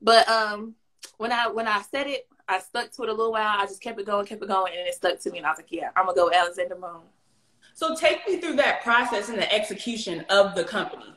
But 0.00 0.28
um, 0.28 0.74
when 1.18 1.32
I 1.32 1.48
when 1.48 1.68
I 1.68 1.82
said 1.82 2.06
it, 2.06 2.26
I 2.48 2.60
stuck 2.60 2.90
to 2.92 3.02
it 3.02 3.08
a 3.08 3.12
little 3.12 3.32
while. 3.32 3.60
I 3.60 3.66
just 3.66 3.82
kept 3.82 4.00
it 4.00 4.06
going, 4.06 4.26
kept 4.26 4.42
it 4.42 4.48
going, 4.48 4.72
and 4.76 4.88
it 4.88 4.94
stuck 4.94 5.20
to 5.20 5.30
me. 5.30 5.38
And 5.38 5.46
I 5.46 5.50
was 5.50 5.58
like, 5.58 5.70
yeah, 5.70 5.90
I'm 5.94 6.06
gonna 6.06 6.16
go 6.16 6.32
Alexander 6.32 6.76
Moon. 6.78 7.02
So 7.74 7.94
take 7.94 8.26
me 8.26 8.38
through 8.38 8.56
that 8.56 8.82
process 8.82 9.28
and 9.28 9.38
the 9.38 9.52
execution 9.52 10.24
of 10.28 10.54
the 10.54 10.64
company. 10.64 11.14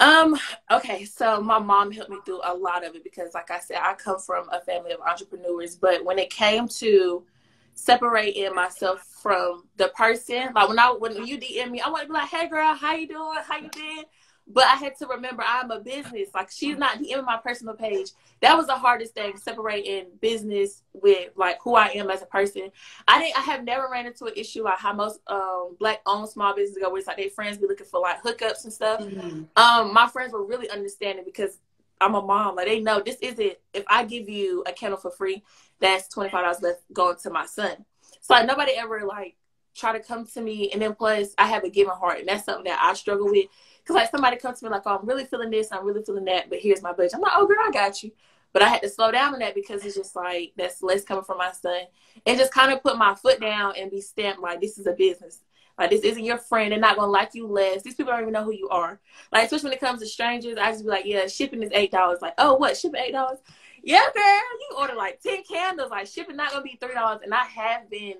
Um, 0.00 0.36
okay, 0.70 1.04
so 1.04 1.42
my 1.42 1.58
mom 1.58 1.92
helped 1.92 2.10
me 2.10 2.16
through 2.24 2.40
a 2.42 2.54
lot 2.54 2.86
of 2.86 2.94
it 2.96 3.04
because 3.04 3.34
like 3.34 3.50
I 3.50 3.60
said, 3.60 3.78
I 3.82 3.94
come 3.94 4.18
from 4.18 4.48
a 4.50 4.60
family 4.62 4.92
of 4.92 5.00
entrepreneurs, 5.00 5.76
but 5.76 6.04
when 6.04 6.18
it 6.18 6.30
came 6.30 6.68
to 6.68 7.22
separating 7.74 8.54
myself 8.54 9.06
from 9.22 9.64
the 9.76 9.88
person, 9.88 10.48
like 10.54 10.68
when 10.68 10.78
I 10.78 10.90
when 10.98 11.26
you 11.26 11.38
DM 11.38 11.70
me, 11.70 11.80
I 11.82 11.90
want 11.90 12.02
to 12.04 12.08
be 12.08 12.14
like, 12.14 12.30
Hey 12.30 12.48
girl, 12.48 12.74
how 12.74 12.94
you 12.94 13.08
doing? 13.08 13.38
How 13.46 13.58
you 13.58 13.68
been? 13.74 14.04
But 14.52 14.64
I 14.64 14.74
had 14.74 14.96
to 14.98 15.06
remember 15.06 15.44
I'm 15.46 15.70
a 15.70 15.80
business. 15.80 16.28
Like 16.34 16.50
she's 16.50 16.76
not 16.76 16.98
DMing 16.98 17.24
my 17.24 17.36
personal 17.36 17.74
page. 17.74 18.10
That 18.40 18.56
was 18.56 18.66
the 18.66 18.74
hardest 18.76 19.14
thing, 19.14 19.36
separating 19.36 20.06
business 20.20 20.82
with 20.92 21.30
like 21.36 21.58
who 21.62 21.76
I 21.76 21.88
am 21.88 22.10
as 22.10 22.22
a 22.22 22.26
person. 22.26 22.70
I 23.06 23.20
didn't 23.20 23.38
I 23.38 23.42
have 23.42 23.64
never 23.64 23.88
ran 23.90 24.06
into 24.06 24.24
an 24.24 24.32
issue 24.36 24.64
like 24.64 24.78
how 24.78 24.92
most 24.92 25.20
um 25.28 25.76
black 25.78 26.00
owned 26.06 26.28
small 26.28 26.54
businesses 26.54 26.82
go 26.82 26.90
where 26.90 26.98
it's 26.98 27.06
like 27.06 27.16
their 27.16 27.30
friends 27.30 27.58
be 27.58 27.66
looking 27.66 27.86
for 27.86 28.00
like 28.00 28.22
hookups 28.22 28.64
and 28.64 28.72
stuff. 28.72 29.00
Mm-hmm. 29.00 29.42
Um 29.56 29.94
my 29.94 30.08
friends 30.08 30.32
were 30.32 30.44
really 30.44 30.68
understanding 30.70 31.24
because 31.24 31.58
I'm 32.00 32.14
a 32.14 32.22
mom. 32.22 32.56
Like 32.56 32.66
they 32.66 32.80
know 32.80 33.00
this 33.00 33.18
isn't 33.20 33.56
if 33.74 33.84
I 33.86 34.04
give 34.04 34.28
you 34.28 34.64
a 34.66 34.72
candle 34.72 34.98
for 34.98 35.10
free, 35.10 35.42
that's 35.78 36.08
twenty 36.08 36.30
five 36.30 36.42
dollars 36.44 36.62
left 36.62 36.80
going 36.92 37.16
to 37.22 37.30
my 37.30 37.46
son. 37.46 37.84
So 38.20 38.34
like 38.34 38.46
nobody 38.46 38.72
ever 38.72 39.02
like 39.06 39.36
try 39.74 39.92
to 39.92 40.00
come 40.00 40.26
to 40.26 40.40
me 40.40 40.70
and 40.72 40.82
then 40.82 40.94
plus 40.94 41.34
I 41.38 41.46
have 41.46 41.64
a 41.64 41.70
giving 41.70 41.92
heart 41.92 42.18
and 42.18 42.28
that's 42.28 42.44
something 42.44 42.64
that 42.64 42.80
I 42.82 42.94
struggle 42.94 43.26
with 43.26 43.46
because 43.82 43.96
like 43.96 44.10
somebody 44.10 44.36
comes 44.36 44.58
to 44.60 44.64
me 44.64 44.70
like, 44.70 44.82
oh, 44.86 44.98
I'm 44.98 45.06
really 45.06 45.24
feeling 45.24 45.50
this, 45.50 45.72
I'm 45.72 45.84
really 45.84 46.02
feeling 46.02 46.24
that, 46.26 46.48
but 46.48 46.58
here's 46.60 46.82
my 46.82 46.92
budget. 46.92 47.14
I'm 47.14 47.20
like, 47.20 47.32
oh, 47.34 47.46
girl, 47.46 47.56
I 47.62 47.70
got 47.70 48.02
you. 48.02 48.12
But 48.52 48.62
I 48.62 48.68
had 48.68 48.82
to 48.82 48.88
slow 48.88 49.10
down 49.12 49.34
on 49.34 49.40
that 49.40 49.54
because 49.54 49.84
it's 49.84 49.96
just 49.96 50.16
like 50.16 50.52
that's 50.56 50.82
less 50.82 51.04
coming 51.04 51.24
from 51.24 51.38
my 51.38 51.52
son, 51.52 51.82
and 52.26 52.38
just 52.38 52.52
kind 52.52 52.72
of 52.72 52.82
put 52.82 52.98
my 52.98 53.14
foot 53.14 53.40
down 53.40 53.74
and 53.76 53.90
be 53.90 54.00
stamped 54.00 54.40
like 54.40 54.60
this 54.60 54.76
is 54.78 54.86
a 54.86 54.92
business. 54.92 55.40
Like 55.78 55.90
this 55.90 56.02
isn't 56.02 56.24
your 56.24 56.36
friend. 56.36 56.72
They're 56.72 56.78
not 56.78 56.96
gonna 56.96 57.10
like 57.10 57.30
you 57.34 57.46
less. 57.46 57.82
These 57.82 57.94
people 57.94 58.12
don't 58.12 58.22
even 58.22 58.32
know 58.32 58.44
who 58.44 58.52
you 58.52 58.68
are. 58.68 59.00
Like 59.32 59.44
especially 59.44 59.68
when 59.68 59.74
it 59.74 59.80
comes 59.80 60.00
to 60.00 60.06
strangers, 60.06 60.58
I 60.58 60.72
just 60.72 60.84
be 60.84 60.90
like, 60.90 61.06
yeah, 61.06 61.26
shipping 61.26 61.62
is 61.62 61.70
eight 61.72 61.92
dollars. 61.92 62.18
Like, 62.20 62.34
oh, 62.38 62.54
what 62.54 62.76
shipping 62.76 63.00
eight 63.00 63.12
dollars? 63.12 63.38
Yeah, 63.82 64.04
girl, 64.12 64.24
you 64.24 64.76
order 64.76 64.94
like 64.94 65.20
ten 65.20 65.42
candles. 65.42 65.90
Like 65.90 66.06
shipping 66.06 66.36
not 66.36 66.50
gonna 66.50 66.64
be 66.64 66.76
three 66.80 66.94
dollars. 66.94 67.20
And 67.24 67.32
I 67.32 67.44
have 67.44 67.88
been 67.88 68.16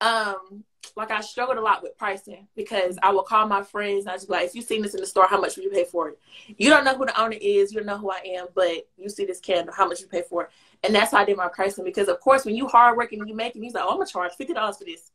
um 0.00 0.64
like 0.96 1.10
I 1.10 1.20
struggled 1.22 1.58
a 1.58 1.62
lot 1.62 1.82
with 1.82 1.96
pricing 1.96 2.46
because 2.54 2.98
I 3.02 3.12
would 3.12 3.24
call 3.24 3.48
my 3.48 3.62
friends 3.62 4.04
and 4.04 4.10
I 4.10 4.14
just 4.14 4.28
be 4.28 4.34
like, 4.34 4.46
if 4.46 4.54
you 4.54 4.62
seen 4.62 4.82
this 4.82 4.94
in 4.94 5.00
the 5.00 5.06
store, 5.06 5.26
how 5.26 5.40
much 5.40 5.56
would 5.56 5.64
you 5.64 5.70
pay 5.70 5.84
for 5.84 6.10
it? 6.10 6.18
You 6.56 6.68
don't 6.70 6.84
know 6.84 6.94
who 6.96 7.06
the 7.06 7.20
owner 7.20 7.36
is, 7.40 7.72
you 7.72 7.80
don't 7.80 7.86
know 7.86 7.98
who 7.98 8.10
I 8.10 8.20
am, 8.36 8.46
but 8.54 8.86
you 8.96 9.08
see 9.08 9.24
this 9.24 9.40
candle, 9.40 9.74
how 9.74 9.88
much 9.88 10.00
you 10.00 10.06
pay 10.06 10.22
for 10.22 10.44
it? 10.44 10.50
And 10.82 10.94
that's 10.94 11.10
how 11.10 11.18
I 11.18 11.24
did 11.24 11.36
my 11.36 11.48
pricing 11.48 11.84
because 11.84 12.08
of 12.08 12.20
course 12.20 12.44
when 12.44 12.54
you 12.54 12.68
hard 12.68 12.96
working 12.96 13.18
and 13.20 13.28
you 13.28 13.34
making 13.34 13.62
he's 13.62 13.74
like, 13.74 13.84
oh, 13.84 13.90
I'm 13.90 13.96
gonna 13.96 14.06
charge 14.06 14.32
fifty 14.34 14.54
dollars 14.54 14.76
for 14.76 14.84
this. 14.84 15.10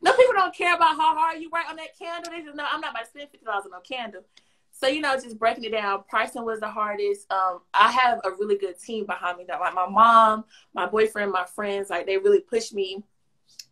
No 0.00 0.12
people 0.12 0.34
don't 0.34 0.54
care 0.54 0.76
about 0.76 0.96
how 0.96 1.16
hard 1.16 1.40
you 1.40 1.50
work 1.50 1.68
on 1.68 1.76
that 1.76 1.98
candle. 1.98 2.30
They 2.30 2.42
just 2.42 2.56
know 2.56 2.66
I'm 2.70 2.80
not 2.80 2.90
about 2.92 3.04
to 3.04 3.10
spend 3.10 3.30
fifty 3.30 3.44
dollars 3.44 3.64
on 3.64 3.72
no 3.72 3.80
candle. 3.80 4.22
So 4.70 4.86
you 4.86 5.00
know, 5.00 5.14
just 5.14 5.38
breaking 5.38 5.64
it 5.64 5.72
down. 5.72 6.04
Pricing 6.08 6.44
was 6.44 6.60
the 6.60 6.68
hardest. 6.68 7.30
Um, 7.32 7.60
I 7.74 7.90
have 7.90 8.20
a 8.24 8.30
really 8.30 8.56
good 8.56 8.78
team 8.78 9.06
behind 9.06 9.38
me. 9.38 9.44
That 9.48 9.58
like 9.58 9.74
my 9.74 9.88
mom, 9.88 10.44
my 10.72 10.86
boyfriend, 10.86 11.32
my 11.32 11.46
friends, 11.46 11.90
like 11.90 12.06
they 12.06 12.18
really 12.18 12.40
push 12.40 12.72
me 12.72 13.02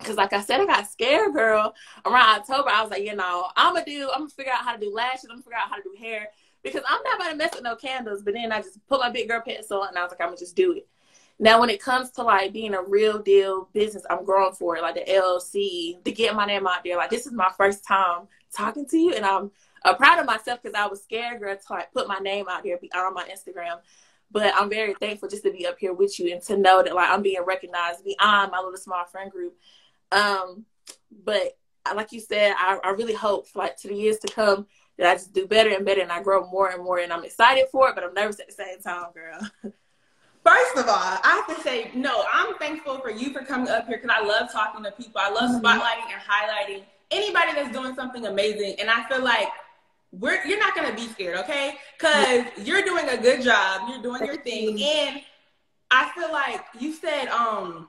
Cause 0.01 0.17
like 0.17 0.33
I 0.33 0.43
said, 0.43 0.61
I 0.61 0.67
got 0.67 0.91
scared, 0.91 1.33
girl. 1.33 1.75
Around 2.05 2.41
October, 2.41 2.69
I 2.69 2.83
was 2.83 2.91
like, 2.91 3.03
you 3.03 3.17
know, 3.17 3.49
I'm 3.57 3.75
gonna 3.75 3.87
do, 3.87 4.11
I'm 4.13 4.21
gonna 4.21 4.31
figure 4.31 4.53
out 4.53 4.65
how 4.65 4.75
to 4.75 4.81
do 4.81 4.93
lashes. 4.93 5.25
I'm 5.25 5.31
gonna 5.31 5.43
figure 5.43 5.59
out 5.59 5.71
how 5.71 5.77
to 5.77 5.83
do 5.83 5.95
hair 5.99 6.29
because 6.63 6.83
I'm 6.87 7.03
not 7.03 7.17
about 7.17 7.31
to 7.31 7.37
mess 7.37 7.55
with 7.55 7.65
no 7.65 7.77
candles. 7.77 8.23
But 8.23 8.35
then 8.35 8.53
I 8.53 8.61
just 8.61 8.85
put 8.89 9.01
my 9.01 9.11
big 9.11 9.29
girl 9.29 9.43
pants 9.47 9.71
on 9.71 9.89
and 9.89 9.99
I 9.99 10.03
was 10.03 10.11
like, 10.11 10.21
I'm 10.21 10.29
gonna 10.29 10.37
just 10.37 10.57
do 10.57 10.73
it. 10.73 10.87
Now, 11.39 11.61
when 11.61 11.69
it 11.71 11.83
comes 11.83 12.11
to 12.13 12.23
like 12.23 12.53
being 12.53 12.75
a 12.75 12.83
real 12.83 13.19
deal 13.19 13.69
business, 13.73 14.05
I'm 14.09 14.25
growing 14.25 14.55
for 14.55 14.77
it, 14.77 14.83
like 14.83 14.95
the 14.95 15.05
LLC, 15.11 16.03
to 16.03 16.13
get 16.13 16.35
my 16.35 16.47
name 16.47 16.67
out 16.67 16.83
there. 16.85 16.97
Like 16.97 17.11
this 17.11 17.27
is 17.27 17.33
my 17.33 17.51
first 17.57 17.85
time 17.85 18.29
talking 18.55 18.87
to 18.87 18.97
you, 18.97 19.15
and 19.15 19.25
I'm 19.25 19.51
uh, 19.85 19.95
proud 19.95 20.19
of 20.19 20.27
myself 20.27 20.63
because 20.63 20.75
I 20.75 20.87
was 20.87 21.03
scared, 21.03 21.41
girl, 21.41 21.55
to 21.55 21.73
like 21.73 21.93
put 21.93 22.09
my 22.09 22.19
name 22.19 22.47
out 22.49 22.65
there 22.65 22.79
on 22.95 23.15
my 23.15 23.25
Instagram. 23.25 23.79
But 24.31 24.53
I'm 24.57 24.69
very 24.69 24.95
thankful 24.95 25.29
just 25.29 25.45
to 25.45 25.53
be 25.53 25.67
up 25.67 25.79
here 25.79 25.93
with 25.93 26.19
you 26.19 26.33
and 26.33 26.43
to 26.43 26.57
know 26.57 26.83
that 26.83 26.95
like 26.95 27.09
I'm 27.09 27.23
being 27.23 27.43
recognized 27.45 28.05
beyond 28.05 28.51
my 28.51 28.59
little 28.59 28.77
small 28.77 29.05
friend 29.05 29.31
group 29.31 29.57
um, 30.13 30.65
but 31.25 31.57
like 31.95 32.13
you 32.13 32.21
said, 32.21 32.55
I, 32.57 32.79
I 32.83 32.91
really 32.91 33.15
hope 33.15 33.47
like 33.55 33.77
to 33.79 33.89
the 33.89 33.95
years 33.95 34.19
to 34.19 34.33
come 34.33 34.67
that 34.99 35.09
I 35.09 35.15
just 35.15 35.33
do 35.33 35.47
better 35.47 35.71
and 35.71 35.85
better 35.85 36.01
and 36.01 36.11
I 36.11 36.23
grow 36.23 36.49
more 36.49 36.71
and 36.71 36.83
more 36.83 36.99
and 36.99 37.13
I'm 37.13 37.25
excited 37.25 37.67
for 37.71 37.89
it, 37.89 37.95
but 37.95 38.05
I'm 38.05 38.15
nervous 38.15 38.41
at 38.41 38.49
the 38.49 38.53
same 38.53 38.81
time, 38.81 39.13
girl. 39.13 39.39
First 40.45 40.77
of 40.77 40.89
all, 40.89 40.95
I 40.95 41.43
have 41.47 41.57
to 41.57 41.63
say, 41.63 41.91
no, 41.95 42.25
I'm 42.33 42.55
thankful 42.55 43.01
for 43.01 43.11
you 43.11 43.33
for 43.33 43.45
coming 43.45 43.69
up 43.69 43.87
here 43.89 43.99
because 44.01 44.17
I 44.17 44.25
love 44.25 44.51
talking 44.53 44.85
to 44.85 44.93
people. 44.93 45.21
I 45.21 45.31
love 45.31 45.51
mm-hmm. 45.51 45.67
spotlighting 45.67 46.13
and 46.13 46.23
highlighting 46.23 46.85
anybody 47.11 47.53
that's 47.53 47.77
doing 47.77 47.95
something 47.97 48.27
amazing. 48.27 48.77
And 48.79 48.89
I 48.89 49.09
feel 49.09 49.23
like 49.23 49.49
we're 50.19 50.45
you're 50.47 50.59
not 50.59 50.75
gonna 50.75 50.95
be 50.95 51.07
scared, 51.09 51.39
okay? 51.39 51.75
Because 51.99 52.45
you're 52.65 52.83
doing 52.83 53.09
a 53.09 53.17
good 53.17 53.43
job, 53.43 53.89
you're 53.89 54.03
doing 54.03 54.25
your 54.25 54.37
thing, 54.43 54.83
and 54.83 55.21
I 55.91 56.11
feel 56.15 56.33
like 56.33 56.65
you 56.79 56.93
said 56.93 57.29
um 57.29 57.89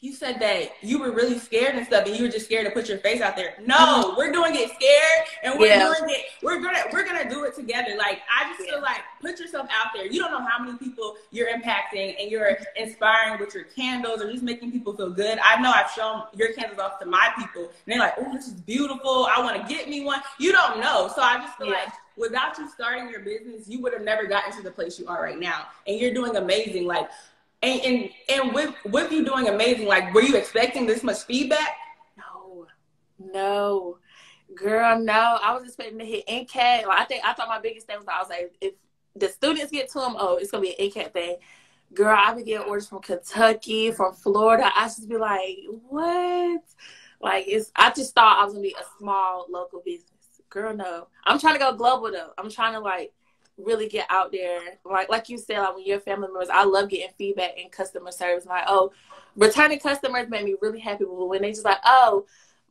you 0.00 0.14
said 0.14 0.38
that 0.40 0.70
you 0.80 1.00
were 1.00 1.10
really 1.10 1.38
scared 1.38 1.74
and 1.74 1.84
stuff, 1.84 2.06
and 2.06 2.16
you 2.16 2.22
were 2.22 2.30
just 2.30 2.46
scared 2.46 2.64
to 2.66 2.70
put 2.70 2.88
your 2.88 2.98
face 2.98 3.20
out 3.20 3.34
there. 3.34 3.54
No, 3.66 4.14
we're 4.16 4.30
doing 4.30 4.54
it 4.54 4.70
scared, 4.70 5.26
and 5.42 5.58
we're 5.58 5.66
yeah. 5.66 5.82
doing 5.82 6.10
it. 6.10 6.26
We're 6.40 6.62
gonna 6.62 6.84
we're 6.92 7.04
gonna 7.04 7.28
do 7.28 7.44
it 7.44 7.56
together. 7.56 7.96
Like 7.98 8.20
I 8.32 8.48
just 8.48 8.64
yeah. 8.64 8.74
feel 8.74 8.82
like 8.82 9.00
put 9.20 9.40
yourself 9.40 9.66
out 9.70 9.88
there. 9.94 10.06
You 10.06 10.20
don't 10.20 10.30
know 10.30 10.46
how 10.46 10.64
many 10.64 10.78
people 10.78 11.16
you're 11.32 11.48
impacting, 11.48 12.14
and 12.20 12.30
you're 12.30 12.58
inspiring 12.76 13.40
with 13.40 13.54
your 13.54 13.64
candles, 13.64 14.22
or 14.22 14.30
just 14.30 14.44
making 14.44 14.70
people 14.70 14.96
feel 14.96 15.10
good. 15.10 15.40
I 15.42 15.60
know 15.60 15.72
I've 15.72 15.90
shown 15.90 16.22
your 16.32 16.52
candles 16.52 16.78
off 16.78 17.00
to 17.00 17.06
my 17.06 17.32
people, 17.36 17.62
and 17.62 17.70
they're 17.86 17.98
like, 17.98 18.14
"Oh, 18.18 18.32
this 18.32 18.46
is 18.46 18.54
beautiful. 18.54 19.26
I 19.34 19.40
want 19.40 19.60
to 19.60 19.74
get 19.74 19.88
me 19.88 20.04
one." 20.04 20.20
You 20.38 20.52
don't 20.52 20.80
know, 20.80 21.10
so 21.12 21.22
I 21.22 21.38
just 21.38 21.58
feel 21.58 21.66
yeah. 21.66 21.72
like 21.72 21.92
without 22.16 22.56
you 22.58 22.68
starting 22.70 23.10
your 23.10 23.20
business, 23.20 23.68
you 23.68 23.80
would 23.82 23.92
have 23.92 24.02
never 24.02 24.26
gotten 24.26 24.52
to 24.52 24.62
the 24.62 24.70
place 24.70 24.98
you 24.98 25.08
are 25.08 25.22
right 25.22 25.38
now. 25.38 25.66
And 25.88 25.98
you're 25.98 26.14
doing 26.14 26.36
amazing. 26.36 26.86
Like 26.86 27.08
and 27.62 27.80
and 27.80 28.10
and 28.28 28.54
with 28.54 28.74
with 28.86 29.12
you 29.12 29.24
doing 29.24 29.48
amazing, 29.48 29.86
like 29.86 30.12
were 30.14 30.22
you 30.22 30.36
expecting 30.36 30.86
this 30.86 31.02
much 31.02 31.22
feedback? 31.24 31.76
No, 32.16 32.66
no, 33.18 33.98
girl, 34.54 34.98
no. 34.98 35.38
I 35.42 35.54
was 35.54 35.64
expecting 35.64 35.98
to 35.98 36.04
hit 36.04 36.26
NCAT. 36.26 36.86
Like 36.86 37.00
I 37.00 37.04
think 37.04 37.24
I 37.24 37.32
thought 37.32 37.48
my 37.48 37.60
biggest 37.60 37.86
thing 37.86 37.98
was 37.98 38.06
I 38.08 38.20
was 38.20 38.28
like, 38.28 38.54
if 38.60 38.74
the 39.16 39.28
students 39.28 39.72
get 39.72 39.88
to 39.90 39.98
them, 39.98 40.16
oh, 40.18 40.36
it's 40.36 40.50
gonna 40.50 40.62
be 40.62 40.78
an 40.78 40.90
NCAT 40.90 41.12
thing. 41.12 41.36
Girl, 41.94 42.16
I 42.16 42.34
be 42.34 42.44
getting 42.44 42.66
orders 42.66 42.88
from 42.88 43.00
Kentucky, 43.00 43.92
from 43.92 44.12
Florida. 44.12 44.70
I 44.74 44.84
just 44.84 45.08
be 45.08 45.16
like, 45.16 45.58
what? 45.88 46.62
Like 47.20 47.44
it's. 47.48 47.72
I 47.74 47.90
just 47.90 48.14
thought 48.14 48.38
I 48.40 48.44
was 48.44 48.54
gonna 48.54 48.62
be 48.62 48.76
a 48.78 48.84
small 48.98 49.46
local 49.48 49.82
business. 49.84 50.12
Girl, 50.50 50.74
no. 50.74 51.08
I'm 51.24 51.38
trying 51.38 51.54
to 51.54 51.58
go 51.58 51.72
global 51.74 52.10
though. 52.12 52.32
I'm 52.38 52.50
trying 52.50 52.74
to 52.74 52.80
like 52.80 53.12
really 53.58 53.88
get 53.88 54.06
out 54.10 54.32
there. 54.32 54.60
Like 54.84 55.08
like 55.08 55.28
you 55.28 55.38
said, 55.38 55.60
like 55.60 55.74
when 55.74 55.86
you're 55.86 56.00
family 56.00 56.28
members, 56.28 56.48
I 56.48 56.64
love 56.64 56.88
getting 56.88 57.14
feedback 57.16 57.58
and 57.60 57.70
customer 57.70 58.12
service. 58.12 58.46
Like, 58.46 58.64
oh, 58.66 58.92
returning 59.36 59.78
customers 59.78 60.28
made 60.28 60.44
me 60.44 60.56
really 60.60 60.80
happy. 60.80 61.04
But 61.04 61.26
when 61.26 61.42
they 61.42 61.50
just 61.50 61.64
like, 61.64 61.80
oh, 61.84 62.26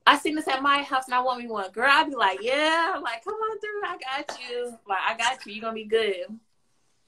I 0.05 0.17
seen 0.17 0.35
this 0.35 0.47
at 0.47 0.61
my 0.61 0.83
house 0.83 1.05
and 1.05 1.13
I 1.13 1.21
want 1.21 1.41
me 1.41 1.47
one. 1.47 1.69
Girl, 1.71 1.89
I'd 1.91 2.07
be 2.07 2.15
like, 2.15 2.39
yeah, 2.41 2.93
I'm 2.95 3.03
like, 3.03 3.23
come 3.23 3.33
on 3.33 3.59
through, 3.59 3.83
I 3.85 3.97
got 3.97 4.39
you. 4.39 4.77
Like, 4.87 4.99
I 5.05 5.17
got 5.17 5.45
you. 5.45 5.53
You're 5.53 5.61
gonna 5.61 5.73
be 5.73 5.85
good. 5.85 6.25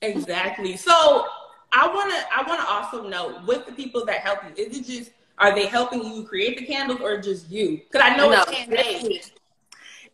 Exactly. 0.01 0.77
So 0.77 1.25
I 1.71 1.87
wanna 1.87 2.23
I 2.35 2.43
wanna 2.47 2.65
also 2.67 3.07
know 3.07 3.41
with 3.47 3.65
the 3.65 3.71
people 3.71 4.05
that 4.05 4.19
help 4.19 4.39
you, 4.43 4.65
is 4.65 4.77
it 4.77 4.85
just 4.85 5.11
are 5.37 5.55
they 5.55 5.67
helping 5.67 6.03
you 6.03 6.23
create 6.23 6.57
the 6.57 6.65
candles 6.65 6.99
or 7.01 7.19
just 7.21 7.49
you? 7.49 7.77
Because 7.77 8.01
I 8.03 8.17
know 8.17 8.29
no, 8.29 8.41
it's 8.41 8.51
handmade. 8.51 9.31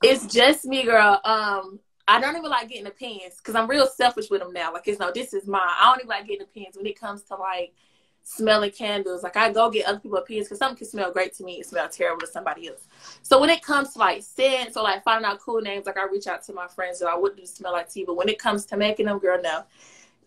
It's 0.03 0.27
just 0.27 0.65
me, 0.65 0.83
girl. 0.83 1.19
Um, 1.23 1.79
I 2.07 2.19
don't 2.19 2.37
even 2.37 2.49
like 2.49 2.69
getting 2.69 2.87
opinions 2.87 3.35
because 3.37 3.55
I'm 3.55 3.69
real 3.69 3.87
selfish 3.87 4.29
with 4.29 4.41
them 4.41 4.53
now. 4.53 4.71
Like, 4.71 4.87
it's 4.87 4.99
no, 4.99 5.11
this 5.11 5.33
is 5.33 5.47
mine. 5.47 5.61
I 5.63 5.85
don't 5.85 6.01
even 6.01 6.09
like 6.09 6.27
getting 6.27 6.43
opinions 6.43 6.77
when 6.77 6.85
it 6.85 6.99
comes 6.99 7.23
to 7.23 7.35
like 7.35 7.73
smelling 8.21 8.71
candles. 8.71 9.23
Like, 9.23 9.35
I 9.35 9.51
go 9.51 9.71
get 9.71 9.87
other 9.87 9.99
people's 9.99 10.21
opinions 10.21 10.47
because 10.47 10.59
something 10.59 10.77
can 10.77 10.87
smell 10.87 11.11
great 11.11 11.33
to 11.35 11.43
me 11.43 11.57
and 11.57 11.65
smell 11.65 11.89
terrible 11.89 12.21
to 12.21 12.27
somebody 12.27 12.67
else. 12.67 12.87
So 13.23 13.39
when 13.39 13.49
it 13.49 13.63
comes 13.63 13.93
to 13.93 13.99
like 13.99 14.21
scents 14.21 14.77
or 14.77 14.83
like 14.83 15.03
finding 15.03 15.25
out 15.25 15.39
cool 15.39 15.61
names, 15.61 15.87
like 15.87 15.97
I 15.97 16.05
reach 16.05 16.27
out 16.27 16.43
to 16.43 16.53
my 16.53 16.67
friends 16.67 16.99
that 16.99 17.07
I 17.07 17.17
wouldn't 17.17 17.39
do 17.39 17.45
smell 17.47 17.71
like 17.71 17.89
tea. 17.91 18.03
But 18.05 18.17
when 18.17 18.29
it 18.29 18.37
comes 18.37 18.65
to 18.67 18.77
making 18.77 19.07
them, 19.07 19.17
girl, 19.17 19.41
no. 19.41 19.63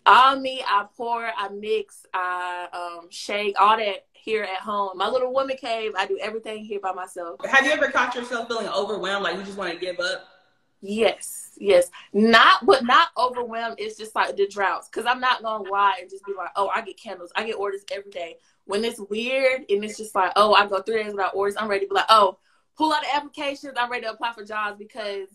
All 0.05 0.41
me, 0.41 0.65
I 0.67 0.87
pour, 0.97 1.31
I 1.37 1.49
mix, 1.51 2.07
I 2.15 2.69
um, 2.73 3.09
shake, 3.11 3.61
all 3.61 3.77
that 3.77 4.07
here 4.15 4.43
at 4.43 4.61
home. 4.61 4.97
My 4.97 5.09
little 5.09 5.33
woman 5.33 5.57
cave, 5.57 5.93
I 5.97 6.07
do 6.07 6.19
everything 6.21 6.65
here 6.65 6.81
by 6.81 6.93
myself. 6.93 7.41
Have 7.45 7.65
you 7.67 7.73
ever 7.73 7.91
caught 7.91 8.15
yourself 8.15 8.49
feeling 8.49 8.69
overwhelmed, 8.69 9.25
like 9.25 9.37
you 9.37 9.43
just 9.43 9.59
want 9.59 9.73
to 9.73 9.79
give 9.79 10.01
up? 10.01 10.38
Yes, 10.81 11.51
yes. 11.59 11.91
Not, 12.13 12.65
but 12.65 12.85
not 12.85 13.09
overwhelmed. 13.17 13.77
It's 13.79 13.99
just 13.99 14.15
like 14.15 14.37
the 14.37 14.47
droughts. 14.47 14.89
Cause 14.89 15.05
I'm 15.07 15.21
not 15.21 15.43
gonna 15.43 15.69
lie 15.69 15.99
and 16.01 16.11
just 16.11 16.25
be 16.25 16.35
like, 16.37 16.51
oh, 16.57 16.69
I 16.69 16.83
get 16.83 17.01
candles. 17.01 17.33
I 17.35 17.45
get 17.45 17.57
orders 17.57 17.85
every 17.93 18.11
day. 18.11 18.37
When 18.65 18.85
it's 18.85 19.01
weird 19.01 19.65
and 19.69 19.85
it's 19.85 19.97
just 19.97 20.15
like, 20.15 20.33
oh, 20.37 20.53
I 20.55 20.67
go 20.67 20.81
three 20.81 21.03
days 21.03 21.13
without 21.13 21.35
orders. 21.35 21.57
I'm 21.59 21.69
ready 21.69 21.87
to 21.87 21.89
be 21.89 21.95
like, 21.95 22.05
oh, 22.11 22.39
pull 22.77 22.93
out 22.93 23.03
the 23.03 23.17
applications. 23.17 23.75
I'm 23.77 23.91
ready 23.91 24.05
to 24.05 24.13
apply 24.13 24.33
for 24.35 24.45
jobs 24.45 24.79
because 24.79 25.29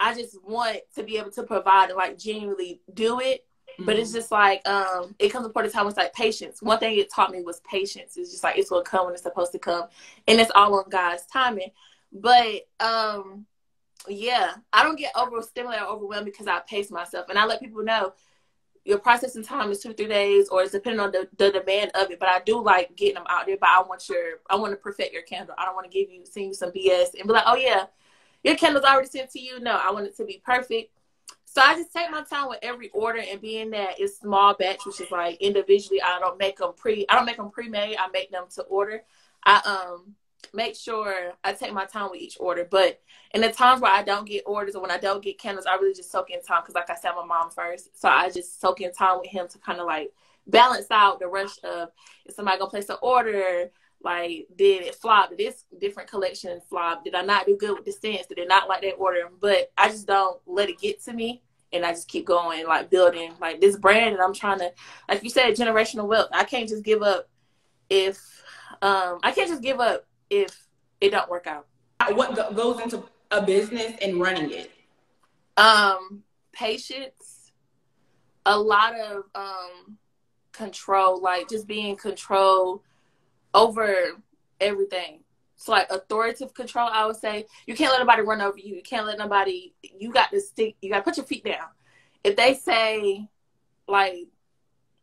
I 0.00 0.14
just 0.14 0.36
want 0.44 0.78
to 0.94 1.02
be 1.02 1.16
able 1.16 1.30
to 1.32 1.42
provide 1.42 1.88
and 1.90 1.96
like 1.96 2.18
genuinely 2.18 2.80
do 2.92 3.20
it. 3.20 3.44
Mm-hmm. 3.72 3.84
But 3.84 3.96
it's 3.96 4.10
mm-hmm. 4.10 4.18
just 4.18 4.30
like 4.30 4.66
um, 4.68 5.14
it 5.18 5.30
comes 5.30 5.46
a 5.46 5.50
point 5.50 5.66
of 5.66 5.72
time. 5.72 5.86
It's 5.86 5.96
like 5.96 6.14
patience. 6.14 6.62
One 6.62 6.78
thing 6.78 6.98
it 6.98 7.12
taught 7.12 7.32
me 7.32 7.42
was 7.42 7.60
patience. 7.60 8.16
It's 8.16 8.30
just 8.30 8.44
like 8.44 8.58
it's 8.58 8.70
gonna 8.70 8.84
come 8.84 9.06
when 9.06 9.14
it's 9.14 9.22
supposed 9.22 9.52
to 9.52 9.58
come, 9.58 9.86
and 10.26 10.40
it's 10.40 10.50
all 10.54 10.74
on 10.78 10.88
God's 10.90 11.24
timing. 11.26 11.70
But 12.12 12.68
um, 12.80 13.46
yeah, 14.14 14.54
I 14.72 14.82
don't 14.82 14.98
get 14.98 15.12
overstimulated 15.16 15.84
or 15.84 15.90
overwhelmed 15.90 16.26
because 16.26 16.46
I 16.46 16.60
pace 16.60 16.90
myself. 16.90 17.28
And 17.28 17.38
I 17.38 17.46
let 17.46 17.60
people 17.60 17.82
know 17.84 18.14
your 18.84 18.98
processing 18.98 19.42
time 19.44 19.70
is 19.70 19.80
two, 19.82 19.92
three 19.92 20.06
days, 20.08 20.48
or 20.48 20.62
it's 20.62 20.72
depending 20.72 21.00
on 21.00 21.12
the, 21.12 21.28
the 21.36 21.50
demand 21.52 21.90
of 21.94 22.10
it. 22.10 22.18
But 22.18 22.28
I 22.30 22.40
do 22.44 22.62
like 22.62 22.96
getting 22.96 23.14
them 23.16 23.26
out 23.28 23.46
there. 23.46 23.56
But 23.60 23.68
I 23.70 23.82
want 23.82 24.08
your, 24.08 24.40
I 24.48 24.56
want 24.56 24.72
to 24.72 24.76
perfect 24.76 25.12
your 25.12 25.22
candle. 25.22 25.54
I 25.58 25.64
don't 25.66 25.74
want 25.74 25.90
to 25.90 25.96
give 25.98 26.10
you, 26.10 26.24
send 26.26 26.46
you 26.46 26.54
some 26.54 26.70
BS 26.72 27.14
and 27.18 27.26
be 27.26 27.32
like, 27.34 27.44
oh 27.46 27.56
yeah, 27.56 27.86
your 28.44 28.56
candle's 28.56 28.84
already 28.84 29.08
sent 29.08 29.30
to 29.32 29.40
you. 29.40 29.60
No, 29.60 29.72
I 29.72 29.90
want 29.92 30.06
it 30.06 30.16
to 30.18 30.24
be 30.24 30.42
perfect 30.44 30.92
So 31.44 31.60
I 31.62 31.74
just 31.74 31.92
take 31.92 32.10
my 32.10 32.22
time 32.22 32.48
with 32.48 32.58
every 32.62 32.90
order, 32.90 33.20
and 33.20 33.40
being 33.40 33.70
that 33.70 33.96
it's 33.98 34.18
small 34.18 34.54
batch, 34.54 34.86
which 34.86 35.00
is 35.00 35.10
like 35.10 35.40
individually, 35.40 36.00
I 36.02 36.18
don't 36.20 36.38
make 36.38 36.58
them 36.58 36.72
pre. 36.76 37.06
I 37.08 37.16
don't 37.16 37.26
make 37.26 37.38
them 37.38 37.50
pre-made. 37.50 37.96
I 37.98 38.08
make 38.12 38.30
them 38.30 38.46
to 38.56 38.62
order. 38.64 39.02
I 39.44 39.58
um 39.64 40.14
make 40.52 40.76
sure 40.76 41.32
I 41.44 41.52
take 41.52 41.72
my 41.72 41.84
time 41.84 42.10
with 42.10 42.20
each 42.20 42.36
order. 42.40 42.66
But 42.68 43.00
in 43.34 43.40
the 43.40 43.52
times 43.52 43.80
where 43.80 43.92
I 43.92 44.02
don't 44.02 44.26
get 44.26 44.44
orders 44.46 44.74
or 44.74 44.82
when 44.82 44.90
I 44.90 44.98
don't 44.98 45.22
get 45.22 45.38
candles, 45.38 45.66
I 45.66 45.74
really 45.76 45.94
just 45.94 46.10
soak 46.10 46.30
in 46.30 46.42
time 46.42 46.62
because, 46.62 46.74
like 46.74 46.90
I 46.90 46.94
said, 46.94 47.12
my 47.16 47.24
mom 47.24 47.50
first. 47.50 48.00
So 48.00 48.08
I 48.08 48.30
just 48.30 48.60
soak 48.60 48.80
in 48.80 48.92
time 48.92 49.18
with 49.20 49.28
him 49.28 49.48
to 49.48 49.58
kind 49.58 49.80
of 49.80 49.86
like 49.86 50.12
balance 50.46 50.86
out 50.90 51.20
the 51.20 51.28
rush 51.28 51.62
of 51.62 51.90
is 52.26 52.34
somebody 52.34 52.58
gonna 52.58 52.70
place 52.70 52.88
an 52.88 52.96
order? 53.02 53.70
Like, 54.00 54.46
did 54.54 54.82
it 54.84 54.94
flop? 54.94 55.30
Did 55.30 55.38
this 55.38 55.64
different 55.80 56.08
collection 56.08 56.60
flop? 56.68 57.04
Did 57.04 57.14
I 57.14 57.22
not 57.22 57.46
do 57.46 57.56
good 57.56 57.76
with 57.76 57.84
the 57.84 57.92
scents? 57.92 58.28
Did 58.28 58.38
they 58.38 58.46
not 58.46 58.68
like 58.68 58.82
that 58.82 58.94
order? 58.94 59.28
But 59.40 59.72
I 59.76 59.88
just 59.88 60.06
don't 60.06 60.40
let 60.46 60.68
it 60.68 60.78
get 60.78 61.02
to 61.04 61.12
me. 61.12 61.42
And 61.72 61.84
I 61.84 61.90
just 61.90 62.08
keep 62.08 62.24
going, 62.24 62.66
like 62.66 62.88
building 62.88 63.32
like 63.40 63.60
this 63.60 63.76
brand. 63.76 64.14
And 64.14 64.22
I'm 64.22 64.32
trying 64.32 64.60
to, 64.60 64.72
like 65.08 65.22
you 65.22 65.30
said, 65.30 65.54
generational 65.54 66.06
wealth. 66.06 66.28
I 66.32 66.44
can't 66.44 66.68
just 66.68 66.84
give 66.84 67.02
up 67.02 67.28
if 67.90 68.18
um 68.82 69.18
I 69.22 69.32
can't 69.32 69.48
just 69.48 69.62
give 69.62 69.80
up 69.80 70.06
if 70.30 70.66
it 71.00 71.10
don't 71.10 71.28
work 71.30 71.46
out. 71.46 71.66
What 72.10 72.34
goes 72.54 72.80
into 72.80 73.04
a 73.30 73.42
business 73.42 73.94
and 74.00 74.20
running 74.20 74.50
it? 74.50 74.70
Um, 75.56 76.22
patience, 76.52 77.52
a 78.46 78.58
lot 78.58 78.98
of 78.98 79.24
um 79.34 79.98
control, 80.52 81.20
like 81.20 81.48
just 81.48 81.66
being 81.66 81.96
control 81.96 82.82
over 83.54 83.94
everything. 84.60 85.20
It's 85.56 85.68
like 85.68 85.90
authoritative 85.90 86.54
control. 86.54 86.88
I 86.90 87.04
would 87.06 87.16
say 87.16 87.46
you 87.66 87.74
can't 87.74 87.90
let 87.90 87.98
nobody 87.98 88.22
run 88.22 88.40
over 88.40 88.58
you. 88.58 88.76
You 88.76 88.82
can't 88.82 89.06
let 89.06 89.18
nobody. 89.18 89.72
You 89.82 90.12
got 90.12 90.30
to 90.30 90.40
stick. 90.40 90.76
You 90.80 90.90
got 90.90 90.98
to 90.98 91.02
put 91.02 91.16
your 91.16 91.26
feet 91.26 91.44
down. 91.44 91.66
If 92.22 92.36
they 92.36 92.54
say 92.54 93.28
like 93.88 94.28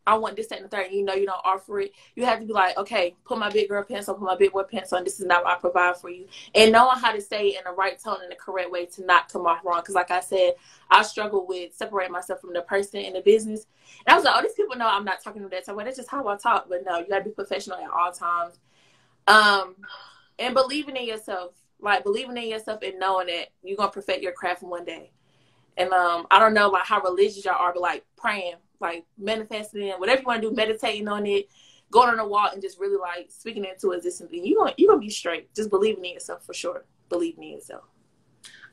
I 0.08 0.16
want 0.18 0.36
this, 0.36 0.48
that, 0.48 0.60
and 0.60 0.66
the 0.66 0.70
third, 0.70 0.88
and 0.88 0.96
you 0.96 1.04
know 1.04 1.14
you 1.14 1.26
don't 1.26 1.42
offer 1.44 1.80
it, 1.80 1.94
you 2.16 2.26
have 2.26 2.40
to 2.40 2.46
be 2.46 2.54
like, 2.54 2.78
okay, 2.78 3.16
put 3.26 3.40
my 3.40 3.50
big 3.50 3.70
girl 3.70 3.84
pants 3.84 4.08
on, 4.08 4.16
put 4.16 4.26
my 4.26 4.36
big 4.36 4.52
boy 4.52 4.64
pants 4.64 4.94
on. 4.94 5.04
This 5.04 5.20
is 5.20 5.26
not 5.26 5.44
what 5.44 5.58
I 5.58 5.60
provide 5.60 5.98
for 5.98 6.10
you. 6.10 6.28
And 6.54 6.72
knowing 6.72 7.00
how 7.00 7.12
to 7.12 7.22
say 7.22 7.48
it 7.48 7.58
in 7.58 7.64
the 7.66 7.76
right 7.76 8.00
tone 8.00 8.18
and 8.22 8.32
the 8.32 8.36
correct 8.36 8.72
way 8.72 8.86
to 8.86 9.06
not 9.06 9.32
come 9.32 9.46
off 9.48 9.66
wrong. 9.66 9.80
Because, 9.80 9.96
like 9.96 10.12
I 10.12 10.20
said, 10.20 10.54
I 10.92 11.02
struggle 11.04 11.48
with 11.48 11.74
separating 11.74 12.14
myself 12.14 12.42
from 12.42 12.54
the 12.54 12.62
person 12.62 13.00
in 13.02 13.14
the 13.14 13.22
business. 13.22 13.66
And 14.06 14.14
I 14.14 14.16
was 14.16 14.26
like, 14.26 14.36
oh, 14.38 14.42
these 14.42 14.54
people 14.54 14.76
know 14.76 14.88
I'm 14.88 15.06
not 15.06 15.24
talking 15.24 15.42
to 15.42 15.50
that 15.50 15.66
type. 15.66 15.76
Well, 15.76 15.86
that's 15.86 15.98
just 15.98 16.10
how 16.10 16.28
I 16.28 16.38
talk. 16.38 16.68
But 16.70 16.84
no, 16.86 17.00
you 17.00 17.08
got 17.08 17.20
to 17.20 17.26
be 17.26 17.32
professional 17.32 17.78
at 17.78 17.90
all 17.90 18.12
times. 18.12 18.60
Um, 19.28 19.76
and 20.38 20.54
believing 20.54 20.96
in 20.96 21.08
yourself, 21.08 21.54
like 21.80 22.04
believing 22.04 22.38
in 22.38 22.50
yourself 22.50 22.82
and 22.84 23.00
knowing 23.00 23.28
that 23.28 23.48
you're 23.64 23.78
gonna 23.78 23.92
perfect 23.92 24.22
your 24.22 24.34
craft 24.34 24.64
one 24.64 24.86
day. 24.86 25.12
And 25.78 25.92
um, 25.92 26.28
I 26.32 26.40
don't 26.40 26.54
know 26.54 26.70
like 26.70 26.86
how 26.86 27.02
religious 27.02 27.44
y'all 27.46 27.56
are, 27.56 27.74
but 27.74 27.82
like 27.82 28.06
praying 28.18 28.56
like 28.80 29.06
manifesting 29.18 29.88
it, 29.88 30.00
whatever 30.00 30.22
you 30.22 30.28
want 30.28 30.42
to 30.42 30.50
do, 30.50 30.56
meditating 30.56 31.08
on 31.08 31.26
it, 31.26 31.50
going 31.92 32.10
on 32.10 32.20
a 32.20 32.28
walk 32.28 32.54
and 32.54 32.62
just 32.62 32.80
really 32.80 32.98
like 32.98 33.30
speaking 33.30 33.66
into 33.66 33.92
existence. 33.92 34.30
You 34.32 34.58
gonna 34.58 34.74
you 34.78 34.88
gonna 34.88 35.00
be 35.00 35.10
straight. 35.10 35.54
Just 35.56 35.70
believing 35.70 36.06
in 36.06 36.14
yourself 36.14 36.46
for 36.46 36.54
sure. 36.54 36.86
Believe 37.10 37.38
in 37.38 37.44
yourself. 37.44 37.84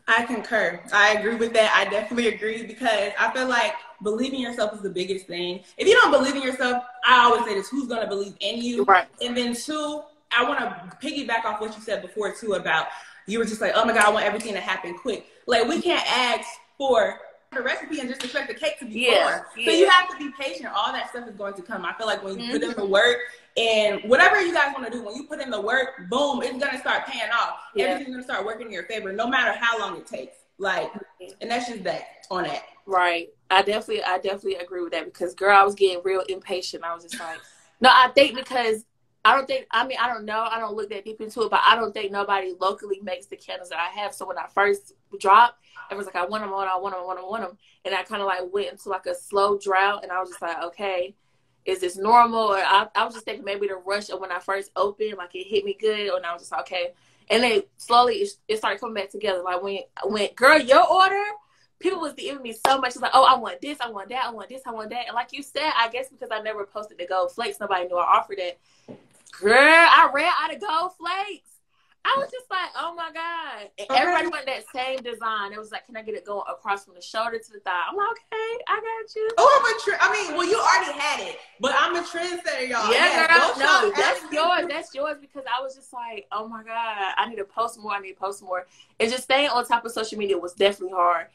I 0.09 0.25
concur. 0.25 0.81
I 0.93 1.15
agree 1.15 1.37
with 1.37 1.53
that. 1.53 1.73
I 1.77 1.89
definitely 1.89 2.29
agree 2.29 2.67
because 2.67 3.13
I 3.19 3.33
feel 3.33 3.47
like 3.47 3.75
believing 4.03 4.41
yourself 4.41 4.75
is 4.75 4.83
the 4.83 4.91
biggest 4.91 5.29
thing. 5.29 5.61
If 5.77 5.87
you 5.87 5.95
don't 5.95 6.11
believe 6.11 6.35
in 6.35 6.43
yourself, 6.43 6.83
I 7.07 7.25
always 7.25 7.45
say 7.45 7.55
this: 7.55 7.69
who's 7.69 7.89
gonna 7.89 8.09
believe 8.09 8.35
in 8.41 8.61
you? 8.61 8.85
Right. 8.85 9.07
And 9.21 9.37
then 9.37 9.55
two, 9.55 10.03
I 10.37 10.45
want 10.45 10.59
to 10.59 10.97
piggyback 11.07 11.45
off 11.45 11.61
what 11.61 11.77
you 11.77 11.83
said 11.83 12.03
before 12.03 12.35
too 12.35 12.55
about 12.55 12.89
you 13.27 13.39
were 13.39 13.45
just 13.45 13.61
like, 13.61 13.73
oh 13.77 13.85
my 13.85 13.93
god, 13.93 14.05
I 14.05 14.11
want 14.11 14.27
everything 14.27 14.55
to 14.55 14.61
happen 14.61 14.99
quick. 14.99 15.27
Like 15.47 15.69
we 15.69 15.81
can't 15.81 16.05
ask 16.11 16.49
for 16.79 17.19
the 17.55 17.63
recipe 17.63 18.01
and 18.01 18.09
just 18.09 18.25
expect 18.25 18.49
the 18.49 18.55
cake 18.55 18.79
to 18.79 18.87
be 18.87 19.01
yeah. 19.01 19.43
Yeah. 19.57 19.65
So 19.67 19.71
you 19.73 19.89
have 19.89 20.09
to 20.11 20.17
be 20.17 20.31
patient. 20.39 20.69
All 20.75 20.93
that 20.93 21.11
stuff 21.11 21.29
is 21.29 21.37
going 21.37 21.55
to 21.55 21.63
come. 21.63 21.85
I 21.85 21.93
feel 21.95 22.07
like 22.07 22.23
when 22.23 22.39
you 22.39 22.45
mm-hmm. 22.45 22.53
put 22.53 22.63
in 22.63 22.69
the 22.71 22.77
mm-hmm. 22.77 22.91
work 22.91 23.19
and 23.57 24.01
whatever 24.09 24.41
you 24.41 24.55
guys 24.55 24.73
want 24.73 24.87
to 24.87 24.91
do, 24.91 25.05
when 25.05 25.15
you 25.15 25.25
put 25.25 25.41
in 25.41 25.51
the 25.51 25.61
work, 25.61 26.09
boom, 26.09 26.43
it's 26.43 26.63
gonna 26.63 26.79
start 26.79 27.07
paying 27.07 27.31
off. 27.31 27.59
Yeah. 27.75 27.87
Everything's 27.87 28.17
gonna 28.17 28.25
start 28.25 28.47
working 28.47 28.69
in 28.69 28.73
your 28.73 28.85
favor, 28.85 29.13
no 29.13 29.29
matter 29.29 29.57
how 29.59 29.79
long 29.79 29.97
it 29.99 30.07
takes. 30.07 30.37
Like, 30.59 30.91
and 31.41 31.51
that's 31.51 31.69
just 31.69 31.83
that 31.85 32.05
on 32.31 32.45
that. 32.45 32.63
Right. 32.87 33.29
I 33.51 33.63
definitely, 33.63 34.03
I 34.05 34.19
definitely 34.19 34.57
agree 34.57 34.83
with 34.83 34.93
that 34.93 35.05
because 35.05 35.35
girl, 35.35 35.57
I 35.57 35.65
was 35.65 35.75
getting 35.75 36.01
real 36.05 36.23
impatient. 36.29 36.85
I 36.85 36.95
was 36.95 37.05
just 37.05 37.19
like, 37.21 37.39
no, 37.81 37.91
I 37.93 38.09
think 38.15 38.37
because 38.37 38.85
I 39.25 39.37
don't 39.37 39.47
think 39.47 39.67
I 39.71 39.87
mean 39.87 39.99
I 40.01 40.09
don't 40.09 40.25
know 40.25 40.49
I 40.51 40.59
don't 40.59 40.75
look 40.75 40.91
that 40.91 41.05
deep 41.05 41.21
into 41.21 41.43
it 41.43 41.51
but 41.51 41.61
I 41.65 41.77
don't 41.77 41.93
think 41.93 42.11
nobody 42.11 42.55
locally 42.59 43.01
makes 43.03 43.27
the 43.27 43.37
candles 43.37 43.69
that 43.69 43.79
I 43.79 44.01
have 44.01 44.15
so 44.15 44.27
when 44.27 44.39
I 44.39 44.47
first 44.53 44.95
dropped 45.19 45.63
everyone's 45.91 46.13
like 46.13 46.17
I 46.17 46.27
want 46.27 46.43
them 46.43 46.53
I 46.53 46.57
want 46.57 46.95
them 46.95 47.03
I 47.03 47.05
want 47.05 47.19
them 47.19 47.25
I 47.25 47.29
want 47.29 47.43
them 47.43 47.59
and 47.85 47.95
I 47.95 48.03
kind 48.03 48.21
of 48.21 48.27
like 48.27 48.53
went 48.53 48.73
into 48.73 48.89
like 48.89 49.07
a 49.07 49.15
slow 49.15 49.59
drought 49.59 50.03
and 50.03 50.11
I 50.11 50.21
was 50.21 50.31
just 50.31 50.43
like 50.43 50.61
okay 50.65 51.15
is 51.65 51.81
this 51.81 51.97
normal 51.97 52.41
or 52.41 52.57
I, 52.57 52.89
I 52.97 53.05
was 53.05 53.15
just 53.15 53.25
thinking 53.25 53.45
maybe 53.45 53.69
the 53.69 53.77
rush 53.77 54.11
of 54.11 54.19
when 54.19 54.33
I 54.33 54.41
first 54.41 54.73
opened 54.75 55.15
like 55.19 55.35
it 55.35 55.47
hit 55.47 55.65
me 55.65 55.77
good 55.81 56.13
and 56.15 56.27
I 56.27 56.33
was 56.33 56.43
just 56.43 56.53
like 56.53 56.63
okay 56.63 56.93
and 57.31 57.45
then 57.45 57.63
slowly 57.77 58.17
it, 58.17 58.31
it 58.49 58.57
started 58.57 58.81
coming 58.81 58.95
back 58.95 59.11
together 59.11 59.43
like 59.43 59.63
when 59.63 59.79
when 60.05 60.31
girl 60.35 60.59
your 60.59 60.85
order 60.85 61.23
people 61.83 62.01
was 62.01 62.15
giving 62.15 62.43
me 62.43 62.55
so 62.67 62.79
much. 62.79 62.91
It's 62.91 63.01
like, 63.01 63.11
oh, 63.13 63.25
I 63.25 63.37
want 63.37 63.61
this, 63.61 63.79
I 63.81 63.91
want 63.91 64.09
that, 64.11 64.25
I 64.25 64.31
want 64.31 64.49
this, 64.49 64.63
I 64.65 64.71
want 64.71 64.91
that. 64.91 65.07
And 65.09 65.15
like 65.15 65.33
you 65.33 65.43
said, 65.43 65.71
I 65.77 65.89
guess 65.89 66.09
because 66.09 66.29
I 66.31 66.41
never 66.41 66.65
posted 66.65 66.97
the 66.97 67.07
gold 67.07 67.33
flakes, 67.33 67.59
nobody 67.61 67.87
knew 67.87 67.99
I 67.99 68.19
offered 68.19 68.39
it. 68.39 68.61
Girl, 69.41 69.53
I 69.55 70.11
ran 70.15 70.33
out 70.41 70.55
of 70.55 70.61
gold 70.61 70.93
flakes. 70.97 71.49
I 72.05 72.17
was 72.19 72.31
just 72.33 72.51
like, 72.51 72.71
oh 72.77 72.95
my 72.97 73.11
God. 73.15 73.71
And 73.79 73.89
okay. 73.89 74.01
everybody 74.01 74.27
went 74.27 74.47
that 74.47 74.65
same 74.75 74.99
design. 75.03 75.53
It 75.53 75.59
was 75.59 75.71
like, 75.71 75.87
can 75.87 75.97
I 75.97 76.03
get 76.03 76.17
it 76.17 76.27
going 76.27 76.43
across 76.51 76.85
from 76.85 76.95
the 76.95 77.01
shoulder 77.01 77.39
to 77.39 77.53
the 77.53 77.61
thigh? 77.61 77.85
I'm 77.89 77.97
like, 77.97 78.09
okay, 78.11 78.65
I 78.67 78.75
got 78.75 79.15
you. 79.15 79.31
Oh, 79.39 79.61
I'm 79.63 79.77
a 79.77 79.81
trend. 79.85 80.01
I 80.03 80.13
mean, 80.13 80.37
well, 80.37 80.49
you 80.49 80.59
already 80.59 80.99
had 80.99 81.21
it, 81.21 81.39
but 81.61 81.73
I'm 81.79 81.95
a 81.95 82.01
trendsetter, 82.01 82.69
y'all. 82.69 82.93
Yeah, 82.93 83.29
girl. 83.29 83.55
No, 83.57 83.93
that's 83.97 84.21
yours. 84.33 84.67
That's 84.69 84.95
yours 84.95 85.19
because 85.21 85.45
I 85.47 85.63
was 85.63 85.77
just 85.77 85.93
like, 85.93 86.27
oh 86.33 86.49
my 86.49 86.65
God, 86.65 87.15
I 87.17 87.29
need 87.29 87.37
to 87.37 87.45
post 87.45 87.79
more. 87.81 87.93
I 87.93 88.01
need 88.01 88.15
to 88.15 88.21
post 88.21 88.43
more. 88.43 88.67
And 88.99 89.09
just 89.09 89.23
staying 89.25 89.51
on 89.51 89.65
top 89.65 89.85
of 89.85 89.93
social 89.93 90.19
media 90.19 90.37
was 90.37 90.55
definitely 90.55 90.97
hard. 90.97 91.29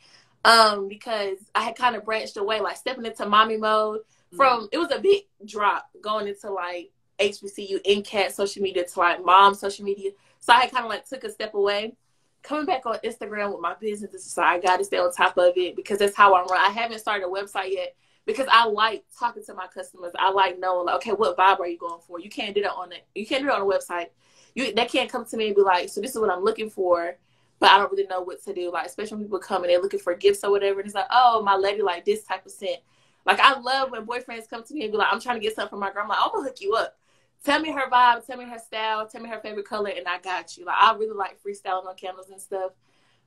Um, 0.43 0.89
because 0.89 1.37
I 1.55 1.61
had 1.61 1.77
kind 1.77 1.95
of 1.95 2.03
branched 2.03 2.35
away, 2.35 2.59
like 2.59 2.75
stepping 2.75 3.05
into 3.05 3.25
mommy 3.25 3.57
mode 3.57 4.01
from, 4.35 4.63
mm-hmm. 4.63 4.67
it 4.73 4.77
was 4.77 4.91
a 4.91 4.99
big 4.99 5.23
drop 5.45 5.89
going 6.01 6.27
into 6.27 6.51
like 6.51 6.91
HBCU 7.19 7.83
NCAT 7.83 8.31
social 8.31 8.61
media 8.61 8.85
to 8.85 8.99
like 8.99 9.23
mom 9.23 9.53
social 9.55 9.85
media. 9.85 10.11
So 10.39 10.53
I 10.53 10.67
kind 10.67 10.85
of 10.85 10.89
like 10.89 11.07
took 11.07 11.23
a 11.23 11.31
step 11.31 11.53
away. 11.53 11.95
Coming 12.43 12.65
back 12.65 12.85
on 12.85 12.97
Instagram 13.03 13.51
with 13.51 13.59
my 13.59 13.73
business, 13.73 14.23
so 14.23 14.41
I 14.41 14.59
got 14.59 14.77
to 14.77 14.85
stay 14.85 14.97
on 14.99 15.11
top 15.11 15.37
of 15.37 15.53
it 15.57 15.75
because 15.75 15.99
that's 15.99 16.15
how 16.15 16.33
I'm 16.35 16.47
run. 16.47 16.59
I 16.59 16.69
haven't 16.69 16.99
started 16.99 17.25
a 17.25 17.29
website 17.29 17.73
yet 17.73 17.95
because 18.25 18.47
I 18.49 18.67
like 18.67 19.03
talking 19.19 19.43
to 19.45 19.53
my 19.53 19.67
customers. 19.67 20.13
I 20.17 20.31
like 20.31 20.57
knowing, 20.59 20.85
like, 20.85 20.95
okay, 20.97 21.11
what 21.11 21.35
vibe 21.35 21.59
are 21.59 21.67
you 21.67 21.77
going 21.77 21.99
for? 22.07 22.19
You 22.19 22.29
can't 22.29 22.55
do 22.55 22.61
that 22.61 22.71
on 22.73 22.93
it. 22.93 23.05
You 23.15 23.25
can't 23.25 23.43
do 23.43 23.49
it 23.49 23.53
on 23.53 23.61
a 23.61 23.65
website. 23.65 24.09
You 24.53 24.73
they 24.73 24.85
can't 24.85 25.11
come 25.11 25.25
to 25.25 25.35
me 25.35 25.47
and 25.47 25.55
be 25.55 25.61
like, 25.61 25.89
so 25.89 25.99
this 25.99 26.11
is 26.11 26.21
what 26.21 26.29
I'm 26.29 26.43
looking 26.43 26.69
for, 26.69 27.17
but 27.59 27.69
I 27.69 27.79
don't 27.79 27.91
really 27.91 28.07
know 28.07 28.21
what 28.21 28.41
to 28.43 28.53
do. 28.53 28.71
Like, 28.71 28.85
especially 28.85 29.17
when 29.17 29.25
people 29.25 29.39
come 29.39 29.63
and 29.63 29.71
they're 29.71 29.81
looking 29.81 29.99
for 29.99 30.13
gifts 30.13 30.43
or 30.43 30.51
whatever, 30.51 30.79
and 30.79 30.87
it's 30.87 30.95
like, 30.95 31.07
oh, 31.11 31.41
my 31.43 31.55
lady 31.55 31.81
like 31.81 32.05
this 32.05 32.23
type 32.23 32.45
of 32.45 32.51
scent. 32.51 32.79
Like, 33.25 33.39
I 33.41 33.59
love 33.59 33.91
when 33.91 34.05
boyfriends 34.05 34.49
come 34.49 34.63
to 34.63 34.73
me 34.73 34.83
and 34.83 34.91
be 34.91 34.97
like, 34.97 35.09
I'm 35.11 35.19
trying 35.19 35.35
to 35.35 35.41
get 35.41 35.55
something 35.55 35.71
for 35.71 35.77
my. 35.77 35.89
I'm 35.89 36.07
like, 36.07 36.19
I'm 36.21 36.29
gonna 36.31 36.47
hook 36.47 36.61
you 36.61 36.75
up 36.75 36.97
tell 37.43 37.59
me 37.59 37.71
her 37.71 37.89
vibe, 37.89 38.25
tell 38.25 38.37
me 38.37 38.45
her 38.45 38.59
style, 38.59 39.07
tell 39.07 39.21
me 39.21 39.29
her 39.29 39.39
favorite 39.39 39.67
color, 39.67 39.91
and 39.95 40.07
I 40.07 40.19
got 40.19 40.57
you. 40.57 40.65
Like 40.65 40.77
I 40.79 40.93
really 40.95 41.15
like 41.15 41.37
freestyling 41.41 41.87
on 41.87 41.95
candles 41.95 42.29
and 42.29 42.41
stuff, 42.41 42.71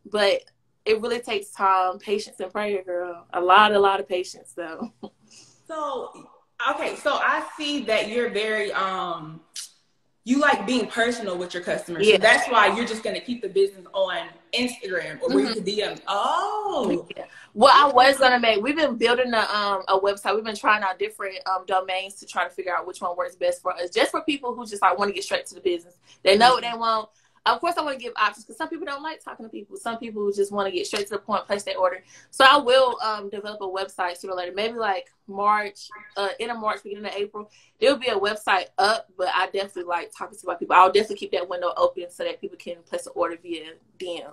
but 0.04 0.42
it 0.84 1.00
really 1.00 1.20
takes 1.20 1.50
time, 1.50 1.98
patience, 1.98 2.40
and 2.40 2.50
prayer, 2.50 2.82
girl. 2.82 3.26
A 3.32 3.40
lot, 3.40 3.72
a 3.72 3.78
lot 3.78 4.00
of 4.00 4.08
patience, 4.08 4.52
though. 4.56 4.92
So, 5.66 6.28
okay, 6.70 6.96
so 6.96 7.12
I 7.12 7.46
see 7.56 7.84
that 7.84 8.08
you're 8.08 8.30
very 8.30 8.72
um 8.72 9.40
you 10.24 10.38
like 10.38 10.66
being 10.66 10.86
personal 10.86 11.38
with 11.38 11.54
your 11.54 11.62
customers. 11.62 12.06
Yeah. 12.06 12.16
So 12.16 12.22
that's 12.22 12.48
why 12.48 12.74
you're 12.76 12.86
just 12.86 13.02
gonna 13.02 13.20
keep 13.20 13.40
the 13.40 13.48
business 13.48 13.86
on 13.94 14.28
Instagram 14.52 15.20
or 15.22 15.28
where 15.28 15.46
mm-hmm. 15.46 15.66
you 15.66 15.84
can 15.84 15.96
DM. 15.96 16.00
Oh. 16.06 17.06
Yeah. 17.16 17.24
Well, 17.54 17.72
I 17.74 17.92
was 17.92 18.18
gonna 18.18 18.38
make. 18.38 18.62
We've 18.62 18.76
been 18.76 18.96
building 18.96 19.32
a 19.32 19.38
um 19.38 19.82
a 19.88 19.98
website. 19.98 20.34
We've 20.34 20.44
been 20.44 20.56
trying 20.56 20.82
out 20.82 20.98
different 20.98 21.38
um 21.48 21.64
domains 21.66 22.14
to 22.16 22.26
try 22.26 22.44
to 22.44 22.50
figure 22.50 22.74
out 22.74 22.86
which 22.86 23.00
one 23.00 23.16
works 23.16 23.36
best 23.36 23.62
for 23.62 23.72
us. 23.74 23.90
Just 23.90 24.10
for 24.10 24.22
people 24.22 24.54
who 24.54 24.66
just 24.66 24.82
like 24.82 24.98
want 24.98 25.08
to 25.08 25.14
get 25.14 25.24
straight 25.24 25.46
to 25.46 25.54
the 25.54 25.60
business. 25.60 25.96
They 26.22 26.36
know 26.36 26.54
what 26.54 26.62
they 26.62 26.76
want. 26.76 27.08
Of 27.46 27.60
course, 27.60 27.76
I 27.78 27.82
want 27.82 27.98
to 27.98 28.02
give 28.02 28.12
options 28.16 28.44
because 28.44 28.58
some 28.58 28.68
people 28.68 28.84
don't 28.84 29.02
like 29.02 29.24
talking 29.24 29.46
to 29.46 29.50
people. 29.50 29.76
Some 29.78 29.98
people 29.98 30.30
just 30.30 30.52
want 30.52 30.66
to 30.66 30.72
get 30.72 30.86
straight 30.86 31.06
to 31.06 31.14
the 31.14 31.18
point, 31.18 31.46
place 31.46 31.62
their 31.62 31.78
order. 31.78 32.02
So 32.30 32.44
I 32.44 32.58
will 32.58 32.98
um, 33.02 33.30
develop 33.30 33.62
a 33.62 33.66
website 33.66 34.18
sooner 34.18 34.34
or 34.34 34.36
later. 34.36 34.52
Maybe 34.54 34.74
like 34.74 35.06
March, 35.26 35.88
uh, 36.18 36.28
end 36.38 36.50
of 36.50 36.58
March, 36.58 36.82
beginning 36.82 37.06
of 37.06 37.12
April. 37.12 37.50
There 37.80 37.90
will 37.90 37.98
be 37.98 38.08
a 38.08 38.18
website 38.18 38.66
up, 38.76 39.08
but 39.16 39.28
I 39.34 39.46
definitely 39.46 39.84
like 39.84 40.12
talking 40.16 40.38
to 40.38 40.46
my 40.46 40.54
people. 40.54 40.76
I'll 40.76 40.92
definitely 40.92 41.16
keep 41.16 41.32
that 41.32 41.48
window 41.48 41.72
open 41.78 42.10
so 42.10 42.24
that 42.24 42.42
people 42.42 42.58
can 42.58 42.76
place 42.84 43.06
an 43.06 43.12
order 43.14 43.38
via 43.42 43.72
DM. 43.98 44.32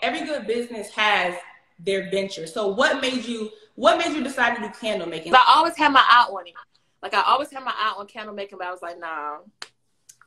Every 0.00 0.24
good 0.24 0.46
business 0.46 0.88
has 0.92 1.34
their 1.78 2.10
venture. 2.10 2.46
So 2.46 2.68
what 2.68 3.02
made 3.02 3.26
you 3.26 3.50
what 3.74 3.98
made 3.98 4.16
you 4.16 4.22
decide 4.22 4.54
to 4.56 4.62
do 4.62 4.70
candle 4.80 5.08
making? 5.08 5.34
I 5.34 5.44
always 5.48 5.76
had 5.76 5.90
my 5.90 6.04
eye 6.08 6.26
on 6.30 6.46
it. 6.46 6.54
Like 7.02 7.12
I 7.12 7.22
always 7.26 7.50
had 7.50 7.62
my 7.62 7.74
eye 7.76 7.94
on 7.98 8.06
candle 8.06 8.34
making, 8.34 8.56
but 8.56 8.66
I 8.66 8.70
was 8.70 8.80
like, 8.80 8.98
nah, 8.98 9.38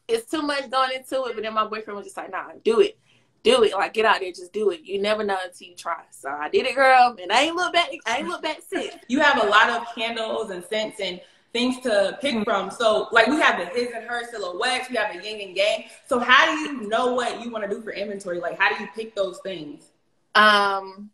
it's 0.08 0.30
too 0.30 0.41
much 0.41 0.70
going 0.70 0.91
into 0.96 1.24
it. 1.26 1.36
But 1.36 1.43
then 1.43 1.54
my 1.54 1.65
boyfriend 1.65 1.98
was 1.98 2.06
just 2.06 2.17
like, 2.17 2.32
nah, 2.32 2.52
do 2.63 2.80
it. 2.82 2.98
do 3.43 3.63
it. 3.63 3.74
Like 3.74 3.93
get 3.93 4.06
out 4.06 4.20
there, 4.20 4.32
just 4.32 4.54
do 4.54 4.72
it. 4.72 4.82
You 4.84 5.02
never 5.02 5.24
know 5.24 5.38
until 5.43 5.67
you 5.67 5.76
try. 5.76 6.04
So 6.12 6.30
I 6.30 6.50
did 6.50 6.65
it, 6.65 6.76
girl, 6.76 7.15
and 7.22 7.32
I 7.32 7.43
ain't 7.43 7.56
look 7.56 7.74
back. 7.74 7.89
I 8.06 8.17
ain't 8.17 8.28
look 8.28 8.41
back 8.41 8.60
since. 8.67 8.96
You 9.08 9.20
have 9.22 9.41
a 9.43 9.48
lot 9.48 9.70
of 9.70 9.84
candles 9.96 10.50
and 10.50 10.63
scents 10.65 11.00
and 11.00 11.22
things 11.54 11.80
to 11.82 12.17
pick 12.22 12.43
from. 12.43 12.70
So 12.72 13.08
like 13.12 13.28
we 13.28 13.39
have 13.39 13.58
the 13.60 13.65
his 13.65 13.91
and 13.96 14.06
her 14.06 14.30
silhouettes, 14.30 14.89
we 14.89 14.98
have 14.98 15.13
the 15.15 15.24
yin 15.28 15.48
and 15.48 15.56
yang. 15.56 15.86
So 16.08 16.20
how 16.20 16.46
do 16.46 16.60
you 16.60 16.88
know 16.88 17.13
what 17.13 17.43
you 17.43 17.52
want 17.52 17.70
to 17.70 17.70
do 17.70 17.82
for 17.82 17.91
inventory? 17.91 18.39
Like 18.39 18.60
how 18.60 18.76
do 18.76 18.84
you 18.84 18.89
pick 18.96 19.15
those 19.15 19.39
things? 19.39 19.91
Um 20.36 21.12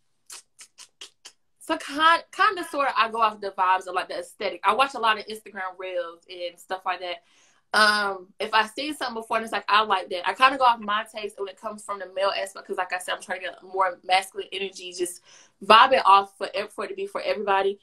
so 1.60 1.78
kind 1.78 2.24
kind 2.32 2.58
of 2.60 2.66
sort 2.66 2.90
of 2.90 2.94
I 2.98 3.10
go 3.10 3.22
off 3.22 3.40
the 3.40 3.52
vibes 3.52 3.88
of 3.88 3.96
like 3.96 4.10
the 4.10 4.20
aesthetic. 4.20 4.60
I 4.64 4.74
watch 4.74 4.96
a 4.96 5.00
lot 5.00 5.20
of 5.20 5.26
Instagram 5.28 5.78
reels 5.78 6.26
and 6.30 6.60
stuff 6.60 6.82
like 6.86 7.00
that. 7.00 7.24
Um, 7.74 8.28
if 8.40 8.54
I 8.54 8.68
see 8.68 8.94
something 8.94 9.16
before 9.16 9.38
and 9.38 9.44
it's 9.44 9.52
like 9.52 9.66
I 9.68 9.84
like 9.84 10.10
that, 10.10 10.28
I 10.28 10.34
kind 10.34 10.54
of 10.54 10.60
go 10.60 10.66
off 10.66 10.80
my 10.80 11.06
taste 11.14 11.36
when 11.40 11.48
it 11.48 11.60
comes 11.60 11.84
from 11.84 11.98
the 11.98 12.08
male 12.14 12.30
aspect 12.30 12.68
because, 12.68 12.78
like 12.78 12.94
I 12.94 13.00
said, 13.00 13.16
I'm 13.16 13.22
trying 13.22 13.40
to 13.40 13.46
get 13.46 13.64
more 13.64 13.98
masculine 14.04 14.48
energy, 14.52 14.94
just 14.98 15.22
vibe 15.66 15.94
it 15.94 16.04
off 16.06 16.38
for 16.38 16.48
for 16.70 16.86
it 16.86 16.90
to 16.90 16.94
be 16.94 17.08
for 17.08 17.22
everybody. 17.22 17.80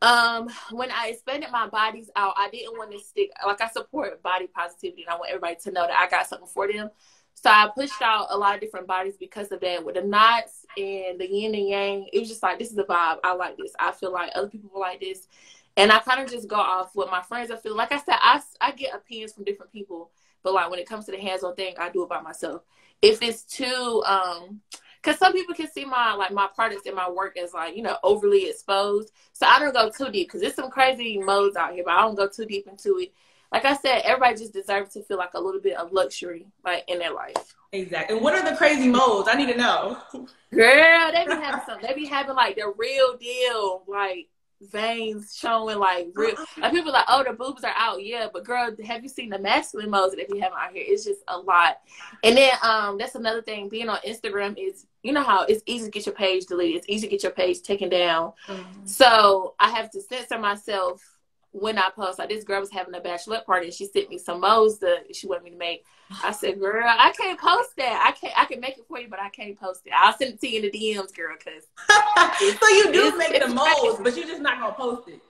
Um, 0.00 0.48
when 0.72 0.90
I 0.90 1.08
expanded 1.08 1.50
my 1.52 1.68
bodies 1.68 2.10
out, 2.16 2.34
I 2.36 2.48
didn't 2.50 2.76
want 2.76 2.90
to 2.92 2.98
stick 2.98 3.30
like 3.46 3.60
I 3.60 3.68
support 3.68 4.22
body 4.22 4.48
positivity 4.48 5.02
and 5.02 5.10
I 5.10 5.16
want 5.16 5.30
everybody 5.30 5.56
to 5.62 5.70
know 5.70 5.86
that 5.86 5.96
I 5.96 6.08
got 6.08 6.26
something 6.26 6.48
for 6.48 6.70
them. 6.72 6.90
So 7.34 7.50
I 7.50 7.68
pushed 7.74 8.00
out 8.02 8.28
a 8.30 8.38
lot 8.38 8.54
of 8.54 8.60
different 8.60 8.86
bodies 8.86 9.16
because 9.18 9.52
of 9.52 9.60
that. 9.60 9.84
With 9.84 9.96
the 9.96 10.02
knots 10.02 10.64
and 10.76 11.20
the 11.20 11.28
yin 11.28 11.54
and 11.54 11.68
yang, 11.68 12.08
it 12.12 12.18
was 12.18 12.28
just 12.28 12.42
like 12.42 12.58
this 12.58 12.70
is 12.70 12.76
the 12.76 12.84
vibe. 12.84 13.18
I 13.22 13.34
like 13.34 13.56
this. 13.56 13.72
I 13.78 13.92
feel 13.92 14.12
like 14.12 14.32
other 14.34 14.48
people 14.48 14.80
like 14.80 15.00
this. 15.00 15.28
And 15.76 15.90
I 15.90 16.00
kind 16.00 16.20
of 16.20 16.30
just 16.30 16.48
go 16.48 16.56
off 16.56 16.90
what 16.94 17.10
my 17.10 17.22
friends 17.22 17.50
are 17.50 17.56
feeling. 17.56 17.78
Like 17.78 17.92
I 17.92 17.98
said, 17.98 18.16
I, 18.20 18.40
I 18.60 18.72
get 18.72 18.94
opinions 18.94 19.32
from 19.32 19.44
different 19.44 19.72
people, 19.72 20.10
but 20.42 20.52
like 20.52 20.70
when 20.70 20.78
it 20.78 20.88
comes 20.88 21.06
to 21.06 21.12
the 21.12 21.18
hands-on 21.18 21.54
thing, 21.54 21.74
I 21.78 21.88
do 21.88 22.02
it 22.02 22.08
by 22.08 22.20
myself. 22.20 22.62
If 23.00 23.22
it's 23.22 23.42
too 23.42 24.02
um 24.06 24.60
because 25.02 25.18
some 25.18 25.32
people 25.32 25.54
can 25.54 25.70
see 25.70 25.84
my 25.84 26.14
like 26.14 26.32
my 26.32 26.48
products 26.54 26.86
and 26.86 26.94
my 26.94 27.10
work 27.10 27.36
as 27.36 27.52
like 27.52 27.76
you 27.76 27.82
know 27.82 27.96
overly 28.02 28.48
exposed. 28.48 29.12
So 29.32 29.46
i 29.46 29.58
don't 29.58 29.74
go 29.74 29.90
too 29.90 30.10
deep 30.10 30.28
because 30.28 30.40
there's 30.40 30.54
some 30.54 30.70
crazy 30.70 31.18
modes 31.18 31.56
out 31.56 31.72
here 31.72 31.84
but 31.84 31.94
i 31.94 32.00
don't 32.02 32.14
go 32.14 32.28
too 32.28 32.46
deep 32.46 32.66
into 32.68 32.98
it. 32.98 33.12
Like 33.50 33.64
i 33.64 33.76
said 33.76 34.02
everybody 34.04 34.36
just 34.36 34.52
deserves 34.52 34.94
to 34.94 35.02
feel 35.02 35.18
like 35.18 35.34
a 35.34 35.40
little 35.40 35.60
bit 35.60 35.76
of 35.76 35.92
luxury 35.92 36.46
like 36.64 36.84
in 36.88 36.98
their 36.98 37.12
life. 37.12 37.54
Exactly 37.72 38.14
and 38.14 38.24
what 38.24 38.34
are 38.34 38.48
the 38.48 38.56
crazy 38.56 38.88
modes? 38.88 39.28
I 39.30 39.34
need 39.34 39.52
to 39.52 39.56
know. 39.56 39.98
Girl 40.54 41.12
they 41.12 41.24
be 41.26 41.32
having 41.32 41.60
some 41.66 41.78
they 41.82 41.94
be 41.94 42.06
having 42.06 42.36
like 42.36 42.56
the 42.56 42.72
real 42.76 43.16
deal 43.16 43.82
like 43.88 44.28
veins 44.70 45.36
showing 45.36 45.78
like 45.78 46.08
real 46.14 46.34
like 46.58 46.72
people 46.72 46.92
like 46.92 47.04
oh 47.08 47.24
the 47.24 47.32
boobs 47.32 47.64
are 47.64 47.74
out. 47.76 48.04
Yeah 48.04 48.28
but 48.32 48.44
girl 48.44 48.74
have 48.84 49.02
you 49.02 49.08
seen 49.08 49.30
the 49.30 49.38
masculine 49.38 49.90
modes 49.90 50.14
that 50.16 50.30
we 50.30 50.40
have 50.40 50.52
out 50.52 50.72
here? 50.72 50.84
It's 50.86 51.04
just 51.04 51.20
a 51.28 51.38
lot. 51.38 51.80
And 52.22 52.36
then 52.36 52.52
um 52.62 52.98
that's 52.98 53.14
another 53.14 53.42
thing 53.42 53.68
being 53.68 53.88
on 53.88 53.98
instagram 54.06 54.54
is 54.58 54.86
you 55.02 55.12
know 55.12 55.22
how 55.22 55.44
it's 55.44 55.62
easy 55.66 55.86
to 55.86 55.90
get 55.90 56.06
your 56.06 56.14
page 56.14 56.46
deleted. 56.46 56.76
It's 56.76 56.88
easy 56.88 57.06
to 57.06 57.10
get 57.10 57.22
your 57.22 57.32
page 57.32 57.62
taken 57.62 57.88
down. 57.88 58.32
Mm-hmm. 58.48 58.86
so 58.86 59.54
i 59.58 59.70
have 59.70 59.90
to 59.90 60.00
censor 60.00 60.38
myself 60.38 61.11
when 61.52 61.78
I 61.78 61.90
post, 61.90 62.18
like 62.18 62.30
this 62.30 62.44
girl 62.44 62.60
was 62.60 62.70
having 62.70 62.94
a 62.94 63.00
bachelorette 63.00 63.44
party 63.44 63.66
and 63.66 63.74
she 63.74 63.86
sent 63.86 64.08
me 64.08 64.18
some 64.18 64.40
modes 64.40 64.78
that 64.78 65.14
she 65.14 65.26
wanted 65.26 65.44
me 65.44 65.50
to 65.50 65.56
make. 65.56 65.84
I 66.24 66.32
said, 66.32 66.58
girl, 66.58 66.82
I 66.84 67.12
can't 67.12 67.38
post 67.38 67.76
that. 67.76 68.04
I 68.06 68.12
can't. 68.12 68.38
I 68.38 68.46
can 68.46 68.60
make 68.60 68.78
it 68.78 68.86
for 68.88 68.98
you, 68.98 69.08
but 69.08 69.20
I 69.20 69.28
can't 69.28 69.58
post 69.58 69.82
it. 69.86 69.92
I'll 69.94 70.16
send 70.16 70.34
it 70.34 70.40
to 70.40 70.48
you 70.48 70.62
in 70.62 70.62
the 70.62 70.70
DMs, 70.70 71.14
girl. 71.14 71.34
Cause 71.42 71.68
so 72.58 72.68
you 72.68 72.92
do 72.92 73.16
make 73.16 73.40
the 73.40 73.48
molds, 73.48 74.00
but 74.02 74.16
you're 74.16 74.26
just 74.26 74.42
not 74.42 74.58
gonna 74.58 74.72
post 74.72 75.08
it. 75.08 75.20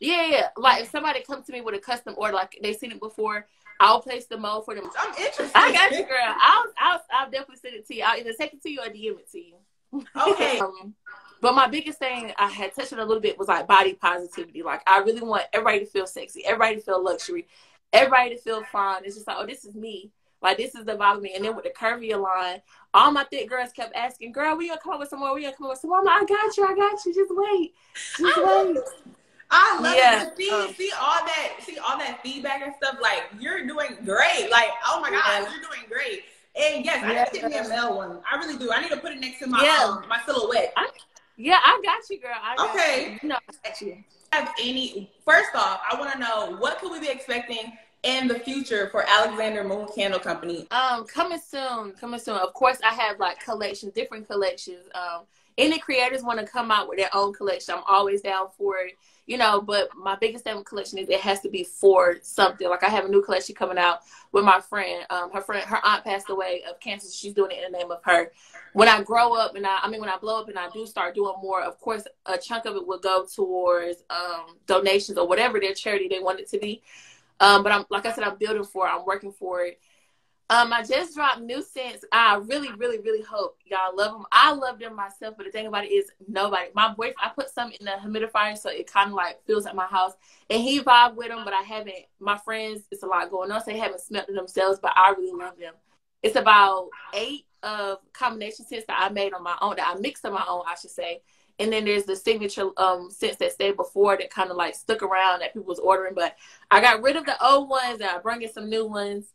Yeah, 0.00 0.26
yeah. 0.26 0.48
Like 0.56 0.82
if 0.82 0.90
somebody 0.90 1.22
comes 1.22 1.46
to 1.46 1.52
me 1.52 1.60
with 1.60 1.74
a 1.74 1.78
custom 1.78 2.14
order, 2.16 2.34
like 2.34 2.58
they've 2.62 2.76
seen 2.76 2.92
it 2.92 3.00
before, 3.00 3.46
I'll 3.80 4.00
place 4.00 4.26
the 4.26 4.36
mold 4.36 4.64
for 4.64 4.74
them. 4.74 4.88
I'm 4.98 5.14
interested. 5.14 5.50
I 5.54 5.72
got 5.72 5.92
you, 5.92 6.04
girl. 6.04 6.34
I'll, 6.40 6.64
I'll, 6.78 7.00
I'll 7.12 7.30
definitely 7.30 7.56
send 7.56 7.74
it 7.74 7.86
to 7.88 7.94
you. 7.94 8.02
I'll 8.04 8.18
either 8.18 8.32
take 8.38 8.54
it 8.54 8.62
to 8.62 8.70
you 8.70 8.80
or 8.80 8.86
DM 8.86 9.18
it 9.18 9.30
to 9.32 9.38
you. 9.38 9.54
Okay. 10.16 10.58
um, 10.60 10.94
but 11.44 11.54
my 11.54 11.66
biggest 11.66 11.98
thing 11.98 12.32
I 12.38 12.48
had 12.48 12.74
touched 12.74 12.94
on 12.94 13.00
a 13.00 13.04
little 13.04 13.20
bit 13.20 13.38
was 13.38 13.48
like 13.48 13.66
body 13.66 13.92
positivity. 13.92 14.62
Like 14.62 14.80
I 14.86 15.00
really 15.00 15.20
want 15.20 15.42
everybody 15.52 15.80
to 15.80 15.84
feel 15.84 16.06
sexy, 16.06 16.42
everybody 16.46 16.76
to 16.76 16.80
feel 16.80 17.04
luxury, 17.04 17.46
everybody 17.92 18.30
to 18.30 18.40
feel 18.40 18.64
fine. 18.72 19.02
It's 19.04 19.14
just 19.14 19.26
like, 19.26 19.36
oh, 19.38 19.44
this 19.44 19.66
is 19.66 19.74
me. 19.74 20.10
Like 20.40 20.56
this 20.56 20.74
is 20.74 20.86
the 20.86 20.94
vibe 20.94 21.16
of 21.16 21.22
me. 21.22 21.34
And 21.36 21.44
then 21.44 21.54
with 21.54 21.66
the 21.66 21.70
curvy 21.70 22.18
line, 22.18 22.62
all 22.94 23.12
my 23.12 23.24
thick 23.24 23.50
girls 23.50 23.72
kept 23.72 23.94
asking, 23.94 24.32
"Girl, 24.32 24.56
we 24.56 24.68
gonna 24.68 24.80
come 24.80 24.94
up 24.94 25.00
with 25.00 25.10
some 25.10 25.20
more? 25.20 25.34
We 25.34 25.42
gonna 25.42 25.54
come 25.54 25.66
up 25.66 25.72
with 25.72 25.80
some 25.80 25.90
more?" 25.90 25.98
I'm 25.98 26.06
like, 26.06 26.22
"I 26.22 26.24
got 26.24 26.56
you, 26.56 26.64
I 26.64 26.74
got 26.74 27.04
you. 27.04 27.14
Just 27.14 27.30
wait, 27.34 27.74
just 28.16 28.36
wait." 28.38 28.84
I 29.50 29.80
love 29.80 29.96
yeah. 29.96 30.26
it. 30.26 30.36
See, 30.38 30.50
um, 30.50 30.72
see 30.72 30.90
all 30.98 31.26
that, 31.26 31.56
see 31.60 31.76
all 31.76 31.98
that 31.98 32.22
feedback 32.22 32.62
and 32.62 32.72
stuff. 32.82 32.96
Like 33.02 33.24
you're 33.38 33.66
doing 33.66 33.98
great. 34.02 34.48
Like, 34.50 34.70
oh 34.86 34.98
my 35.02 35.10
god, 35.10 35.46
you're 35.52 35.60
doing 35.60 35.86
great. 35.90 36.24
And 36.56 36.86
yes, 36.86 37.02
I 37.04 37.14
need 37.14 37.26
to 37.26 37.50
get 37.50 37.50
me 37.50 37.58
a 37.58 37.68
male 37.68 37.96
one. 37.96 38.20
I 38.30 38.36
really 38.36 38.56
do. 38.56 38.72
I 38.72 38.80
need 38.80 38.90
to 38.92 38.96
put 38.96 39.12
it 39.12 39.20
next 39.20 39.40
to 39.40 39.46
my 39.46 39.62
yeah. 39.62 39.84
um, 39.84 40.04
my 40.08 40.20
silhouette. 40.24 40.72
I, 40.76 40.88
yeah, 41.36 41.58
I 41.62 41.80
got 41.84 42.08
you, 42.10 42.20
girl. 42.20 42.70
okay. 42.70 43.18
You. 43.22 43.28
No, 43.28 43.36
I 43.36 43.68
got 43.68 43.80
you. 43.80 43.98
Have 44.32 44.52
any? 44.60 45.10
First 45.24 45.54
off, 45.54 45.80
I 45.90 45.98
want 45.98 46.12
to 46.12 46.18
know 46.18 46.56
what 46.58 46.78
could 46.78 46.92
we 46.92 47.00
be 47.00 47.08
expecting 47.08 47.72
in 48.02 48.28
the 48.28 48.38
future 48.38 48.88
for 48.90 49.04
Alexander 49.08 49.64
Moon 49.64 49.86
Candle 49.94 50.20
Company? 50.20 50.66
Um, 50.70 51.06
coming 51.06 51.38
soon, 51.38 51.92
coming 51.92 52.20
soon. 52.20 52.36
Of 52.36 52.52
course, 52.52 52.78
I 52.84 52.92
have 52.94 53.18
like 53.18 53.40
collections, 53.40 53.92
different 53.92 54.28
collections. 54.28 54.86
Um, 54.94 55.22
any 55.56 55.78
creators 55.78 56.22
want 56.22 56.40
to 56.40 56.46
come 56.46 56.70
out 56.70 56.88
with 56.88 56.98
their 56.98 57.14
own 57.14 57.32
collection, 57.32 57.74
I'm 57.74 57.84
always 57.86 58.22
down 58.22 58.48
for 58.56 58.78
it. 58.78 58.94
You 59.26 59.38
know, 59.38 59.62
but 59.62 59.88
my 59.96 60.16
biggest 60.16 60.44
thing 60.44 60.62
collection 60.64 60.98
is 60.98 61.08
it 61.08 61.20
has 61.20 61.40
to 61.40 61.48
be 61.48 61.64
for 61.64 62.16
something. 62.20 62.68
Like 62.68 62.82
I 62.82 62.90
have 62.90 63.06
a 63.06 63.08
new 63.08 63.22
collection 63.22 63.54
coming 63.54 63.78
out 63.78 64.00
with 64.32 64.44
my 64.44 64.60
friend. 64.60 65.06
Um, 65.08 65.30
her 65.32 65.40
friend, 65.40 65.64
her 65.64 65.80
aunt 65.82 66.04
passed 66.04 66.28
away 66.28 66.62
of 66.68 66.78
cancer. 66.78 67.08
She's 67.10 67.32
doing 67.32 67.52
it 67.52 67.64
in 67.64 67.72
the 67.72 67.78
name 67.78 67.90
of 67.90 68.00
her. 68.04 68.32
When 68.74 68.86
I 68.86 69.02
grow 69.02 69.34
up 69.34 69.54
and 69.54 69.66
I, 69.66 69.78
I 69.82 69.88
mean, 69.88 70.00
when 70.00 70.10
I 70.10 70.18
blow 70.18 70.42
up 70.42 70.48
and 70.48 70.58
I 70.58 70.68
do 70.68 70.84
start 70.84 71.14
doing 71.14 71.32
more, 71.40 71.62
of 71.62 71.80
course, 71.80 72.04
a 72.26 72.36
chunk 72.36 72.66
of 72.66 72.76
it 72.76 72.86
will 72.86 72.98
go 72.98 73.24
towards 73.24 74.04
um, 74.10 74.58
donations 74.66 75.16
or 75.16 75.26
whatever 75.26 75.58
their 75.58 75.72
charity 75.72 76.08
they 76.08 76.20
want 76.20 76.40
it 76.40 76.50
to 76.50 76.58
be. 76.58 76.82
Um, 77.40 77.62
but 77.62 77.72
I'm 77.72 77.86
like 77.88 78.04
I 78.04 78.12
said, 78.12 78.24
I'm 78.24 78.36
building 78.36 78.64
for 78.64 78.86
it. 78.86 78.90
I'm 78.90 79.06
working 79.06 79.32
for 79.32 79.62
it. 79.62 79.80
Um, 80.50 80.74
I 80.74 80.82
just 80.82 81.14
dropped 81.14 81.40
new 81.40 81.62
scents. 81.62 82.04
I 82.12 82.36
really, 82.36 82.70
really, 82.74 82.98
really 82.98 83.22
hope 83.22 83.58
y'all 83.64 83.96
love 83.96 84.12
them. 84.12 84.26
I 84.30 84.52
love 84.52 84.78
them 84.78 84.94
myself, 84.94 85.34
but 85.38 85.46
the 85.46 85.50
thing 85.50 85.66
about 85.66 85.84
it 85.84 85.92
is 85.92 86.10
nobody. 86.28 86.68
My 86.74 86.92
boyfriend, 86.92 87.16
I 87.22 87.30
put 87.30 87.48
some 87.48 87.72
in 87.72 87.86
the 87.86 87.92
humidifier 87.92 88.56
so 88.56 88.68
it 88.68 88.86
kind 88.86 89.08
of 89.08 89.14
like 89.14 89.44
feels 89.46 89.64
at 89.64 89.74
my 89.74 89.86
house, 89.86 90.12
and 90.50 90.62
he 90.62 90.80
vibe 90.80 91.14
with 91.16 91.28
them. 91.28 91.44
But 91.44 91.54
I 91.54 91.62
haven't. 91.62 91.94
My 92.20 92.36
friends, 92.36 92.82
it's 92.90 93.02
a 93.02 93.06
lot 93.06 93.30
going 93.30 93.50
on, 93.50 93.60
so 93.64 93.70
they 93.70 93.78
haven't 93.78 94.00
smelled 94.00 94.26
them 94.26 94.36
themselves. 94.36 94.78
But 94.80 94.92
I 94.96 95.14
really 95.16 95.32
love 95.32 95.58
them. 95.58 95.74
It's 96.22 96.36
about 96.36 96.88
eight 97.14 97.46
of 97.62 97.98
combination 98.12 98.66
scents 98.66 98.84
that 98.86 99.00
I 99.00 99.08
made 99.12 99.32
on 99.32 99.42
my 99.42 99.56
own, 99.62 99.76
that 99.76 99.94
I 99.96 99.98
mixed 99.98 100.26
on 100.26 100.34
my 100.34 100.44
own, 100.46 100.62
I 100.68 100.74
should 100.74 100.90
say. 100.90 101.22
And 101.58 101.72
then 101.72 101.84
there's 101.84 102.04
the 102.04 102.16
signature 102.16 102.68
um 102.76 103.10
scents 103.10 103.36
that 103.36 103.52
stayed 103.52 103.76
before 103.76 104.16
that 104.18 104.30
kind 104.30 104.50
of 104.50 104.56
like 104.56 104.74
stuck 104.74 105.02
around 105.02 105.40
that 105.40 105.54
people 105.54 105.68
was 105.68 105.78
ordering. 105.78 106.14
But 106.14 106.36
I 106.70 106.82
got 106.82 107.02
rid 107.02 107.16
of 107.16 107.24
the 107.24 107.42
old 107.42 107.70
ones 107.70 108.00
and 108.00 108.10
I 108.10 108.18
brought 108.18 108.42
in 108.42 108.52
some 108.52 108.68
new 108.68 108.86
ones. 108.86 109.26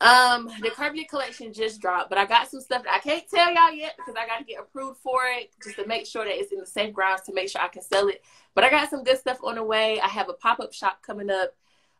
Um, 0.00 0.50
the 0.60 0.70
Curvy 0.70 1.08
collection 1.08 1.54
just 1.54 1.80
dropped, 1.80 2.10
but 2.10 2.18
I 2.18 2.26
got 2.26 2.50
some 2.50 2.60
stuff 2.60 2.82
that 2.84 2.92
I 2.92 2.98
can't 2.98 3.24
tell 3.28 3.52
y'all 3.52 3.72
yet 3.72 3.94
because 3.96 4.14
I 4.14 4.26
got 4.26 4.38
to 4.38 4.44
get 4.44 4.60
approved 4.60 4.98
for 4.98 5.20
it 5.24 5.52
just 5.62 5.76
to 5.76 5.86
make 5.86 6.06
sure 6.06 6.24
that 6.24 6.38
it's 6.38 6.52
in 6.52 6.58
the 6.58 6.66
safe 6.66 6.92
grounds 6.92 7.22
to 7.22 7.32
make 7.32 7.48
sure 7.48 7.62
I 7.62 7.68
can 7.68 7.82
sell 7.82 8.08
it. 8.08 8.22
But 8.54 8.64
I 8.64 8.70
got 8.70 8.90
some 8.90 9.04
good 9.04 9.18
stuff 9.18 9.38
on 9.42 9.54
the 9.54 9.64
way. 9.64 9.98
I 10.00 10.08
have 10.08 10.28
a 10.28 10.34
pop 10.34 10.60
up 10.60 10.74
shop 10.74 11.02
coming 11.02 11.30
up 11.30 11.54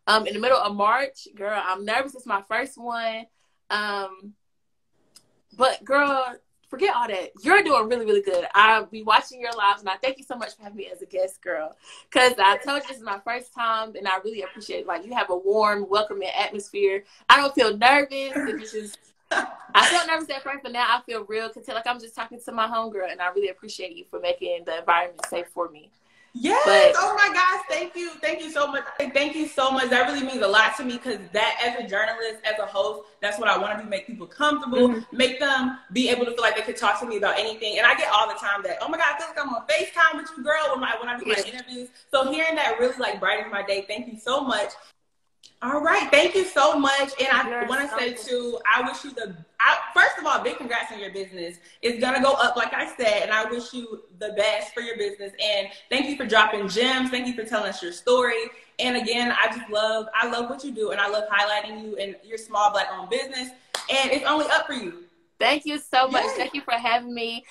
um 0.07 0.27
in 0.27 0.35
the 0.35 0.41
middle 0.41 0.59
of 0.59 0.75
March. 0.75 1.27
Girl, 1.35 1.61
I'm 1.65 1.87
nervous. 1.87 2.15
It's 2.15 2.27
my 2.27 2.43
first 2.43 2.77
one. 2.77 3.27
Um, 3.71 4.35
but 5.57 5.83
girl, 5.83 6.37
forget 6.69 6.95
all 6.95 7.09
that. 7.09 7.31
You're 7.43 7.63
doing 7.63 7.89
really, 7.89 8.07
really 8.07 8.23
good. 8.23 8.47
I'll 8.55 8.87
be 8.87 9.03
watching 9.03 9.41
your 9.41 9.53
lives, 9.53 9.81
and 9.81 9.89
I 9.89 9.97
thank 9.97 10.19
you 10.19 10.25
so 10.25 10.37
much 10.37 10.57
for 10.57 10.63
having 10.63 10.77
me 10.77 10.89
as 10.93 11.03
a 11.03 11.07
guest, 11.07 11.41
girl. 11.43 11.77
Because 12.11 12.35
I 12.39 12.57
told 12.59 12.83
you 12.83 12.89
this 12.89 12.99
is 12.99 13.03
my 13.03 13.21
first 13.25 13.55
time, 13.55 13.95
and 13.97 14.07
I 14.07 14.19
really 14.19 14.43
appreciate 14.43 14.81
it. 14.81 14.87
Like 14.87 15.05
you 15.05 15.15
have 15.15 15.31
a 15.31 15.37
warm, 15.37 15.87
welcoming 15.89 16.29
atmosphere. 16.29 17.05
I 17.29 17.37
don't 17.37 17.55
feel 17.55 17.77
nervous. 17.77 18.33
It's 18.35 18.73
just 18.73 18.99
I 19.31 19.87
felt 19.87 20.07
nervous 20.07 20.31
at 20.31 20.43
first, 20.43 20.61
but 20.63 20.73
now 20.73 20.87
I 20.89 21.01
feel 21.03 21.25
real. 21.25 21.49
content. 21.49 21.77
like 21.77 21.87
I'm 21.87 22.01
just 22.01 22.15
talking 22.15 22.41
to 22.41 22.53
my 22.53 22.67
homegirl, 22.67 23.11
and 23.11 23.21
I 23.21 23.29
really 23.29 23.49
appreciate 23.49 23.97
you 23.97 24.05
for 24.09 24.21
making 24.21 24.65
the 24.65 24.79
environment 24.79 25.27
safe 25.29 25.47
for 25.53 25.69
me. 25.69 25.91
Yes. 26.39 26.95
But, 26.95 27.03
oh 27.03 27.15
my 27.15 27.33
gosh. 27.33 27.65
Thank 27.69 27.97
you. 27.97 28.11
Thank 28.21 28.41
you 28.41 28.51
so 28.51 28.67
much. 28.67 28.85
Thank 28.99 29.35
you 29.35 29.47
so 29.47 29.71
much. 29.71 29.91
That 29.91 30.11
really 30.11 30.25
means 30.25 30.43
a 30.43 30.49
lot 30.49 30.77
to 30.77 30.85
me 30.85 30.95
because 30.95 31.19
that, 31.33 31.59
as 31.65 31.85
a 31.85 31.89
journalist, 31.89 32.41
as 32.45 32.59
a 32.59 32.67
host, 32.67 33.09
that's 33.21 33.39
what 33.39 33.49
I 33.49 33.59
want 33.59 33.79
to 33.79 33.85
do 33.85 33.89
make 33.89 34.07
people 34.07 34.27
comfortable, 34.27 34.89
mm-hmm. 34.89 35.17
make 35.17 35.41
them 35.41 35.79
be 35.93 36.09
able 36.09 36.25
to 36.27 36.33
feel 36.33 36.43
like 36.43 36.57
they 36.57 36.63
could 36.63 36.77
talk 36.77 37.01
to 37.01 37.07
me 37.07 37.17
about 37.17 37.39
anything. 37.39 37.79
And 37.79 37.87
I 37.87 37.95
get 37.95 38.13
all 38.13 38.29
the 38.29 38.39
time 38.39 38.63
that, 38.65 38.79
oh 38.81 38.89
my 38.89 38.99
God, 38.99 39.15
I 39.15 39.19
feel 39.19 39.29
like 39.29 39.41
I'm 39.41 39.55
on 39.55 39.67
FaceTime 39.67 40.21
with 40.21 40.31
you, 40.37 40.45
girl, 40.45 40.71
when, 40.71 40.81
my, 40.81 40.95
when 41.01 41.09
I 41.09 41.19
do 41.19 41.27
my 41.27 41.43
interviews. 41.47 41.89
So 42.11 42.31
hearing 42.31 42.57
that 42.57 42.79
really 42.79 42.97
like 42.99 43.19
brightens 43.19 43.51
my 43.51 43.63
day. 43.63 43.85
Thank 43.89 44.13
you 44.13 44.19
so 44.19 44.43
much. 44.43 44.71
All 45.67 45.81
right, 45.81 46.09
thank 46.13 46.37
you 46.37 46.45
so 46.45 46.79
much. 46.79 47.11
And 47.19 47.29
I 47.29 47.67
want 47.67 47.91
to 47.91 47.97
say 47.97 48.13
too, 48.13 48.61
I 48.73 48.83
wish 48.83 49.03
you 49.03 49.11
the 49.11 49.37
I, 49.59 49.79
first 49.93 50.17
of 50.17 50.25
all, 50.25 50.41
big 50.41 50.59
congrats 50.59 50.93
on 50.93 51.01
your 51.01 51.13
business. 51.13 51.57
It's 51.83 52.01
gonna 52.01 52.23
go 52.23 52.35
up, 52.35 52.55
like 52.55 52.73
I 52.73 52.95
said, 52.97 53.25
and 53.25 53.33
I 53.33 53.51
wish 53.51 53.73
you 53.73 54.05
the 54.21 54.33
best 54.37 54.73
for 54.73 54.81
your 54.81 54.97
business. 54.97 55.33
And 55.43 55.67
thank 55.91 56.07
you 56.07 56.17
for 56.17 56.25
dropping 56.25 56.69
gems. 56.69 57.11
Thank 57.11 57.27
you 57.27 57.35
for 57.35 57.43
telling 57.43 57.71
us 57.71 57.83
your 57.83 57.91
story. 57.91 58.45
And 58.79 58.97
again, 58.97 59.35
I 59.43 59.49
just 59.49 59.69
love, 59.69 60.07
I 60.15 60.31
love 60.31 60.49
what 60.49 60.63
you 60.63 60.71
do, 60.71 60.93
and 60.93 61.01
I 61.01 61.09
love 61.09 61.25
highlighting 61.29 61.83
you 61.83 61.97
and 61.97 62.15
your 62.23 62.39
small 62.39 62.71
black-owned 62.71 63.11
business. 63.11 63.49
And 63.91 64.13
it's 64.13 64.25
only 64.25 64.47
up 64.47 64.69
for 64.69 64.75
you. 64.75 65.05
Thank 65.41 65.67
you 65.67 65.79
so 65.79 66.07
much. 66.07 66.27
Thank 66.37 66.55
you 66.55 66.61
for 66.61 66.75
having 66.75 67.13
me. 67.13 67.45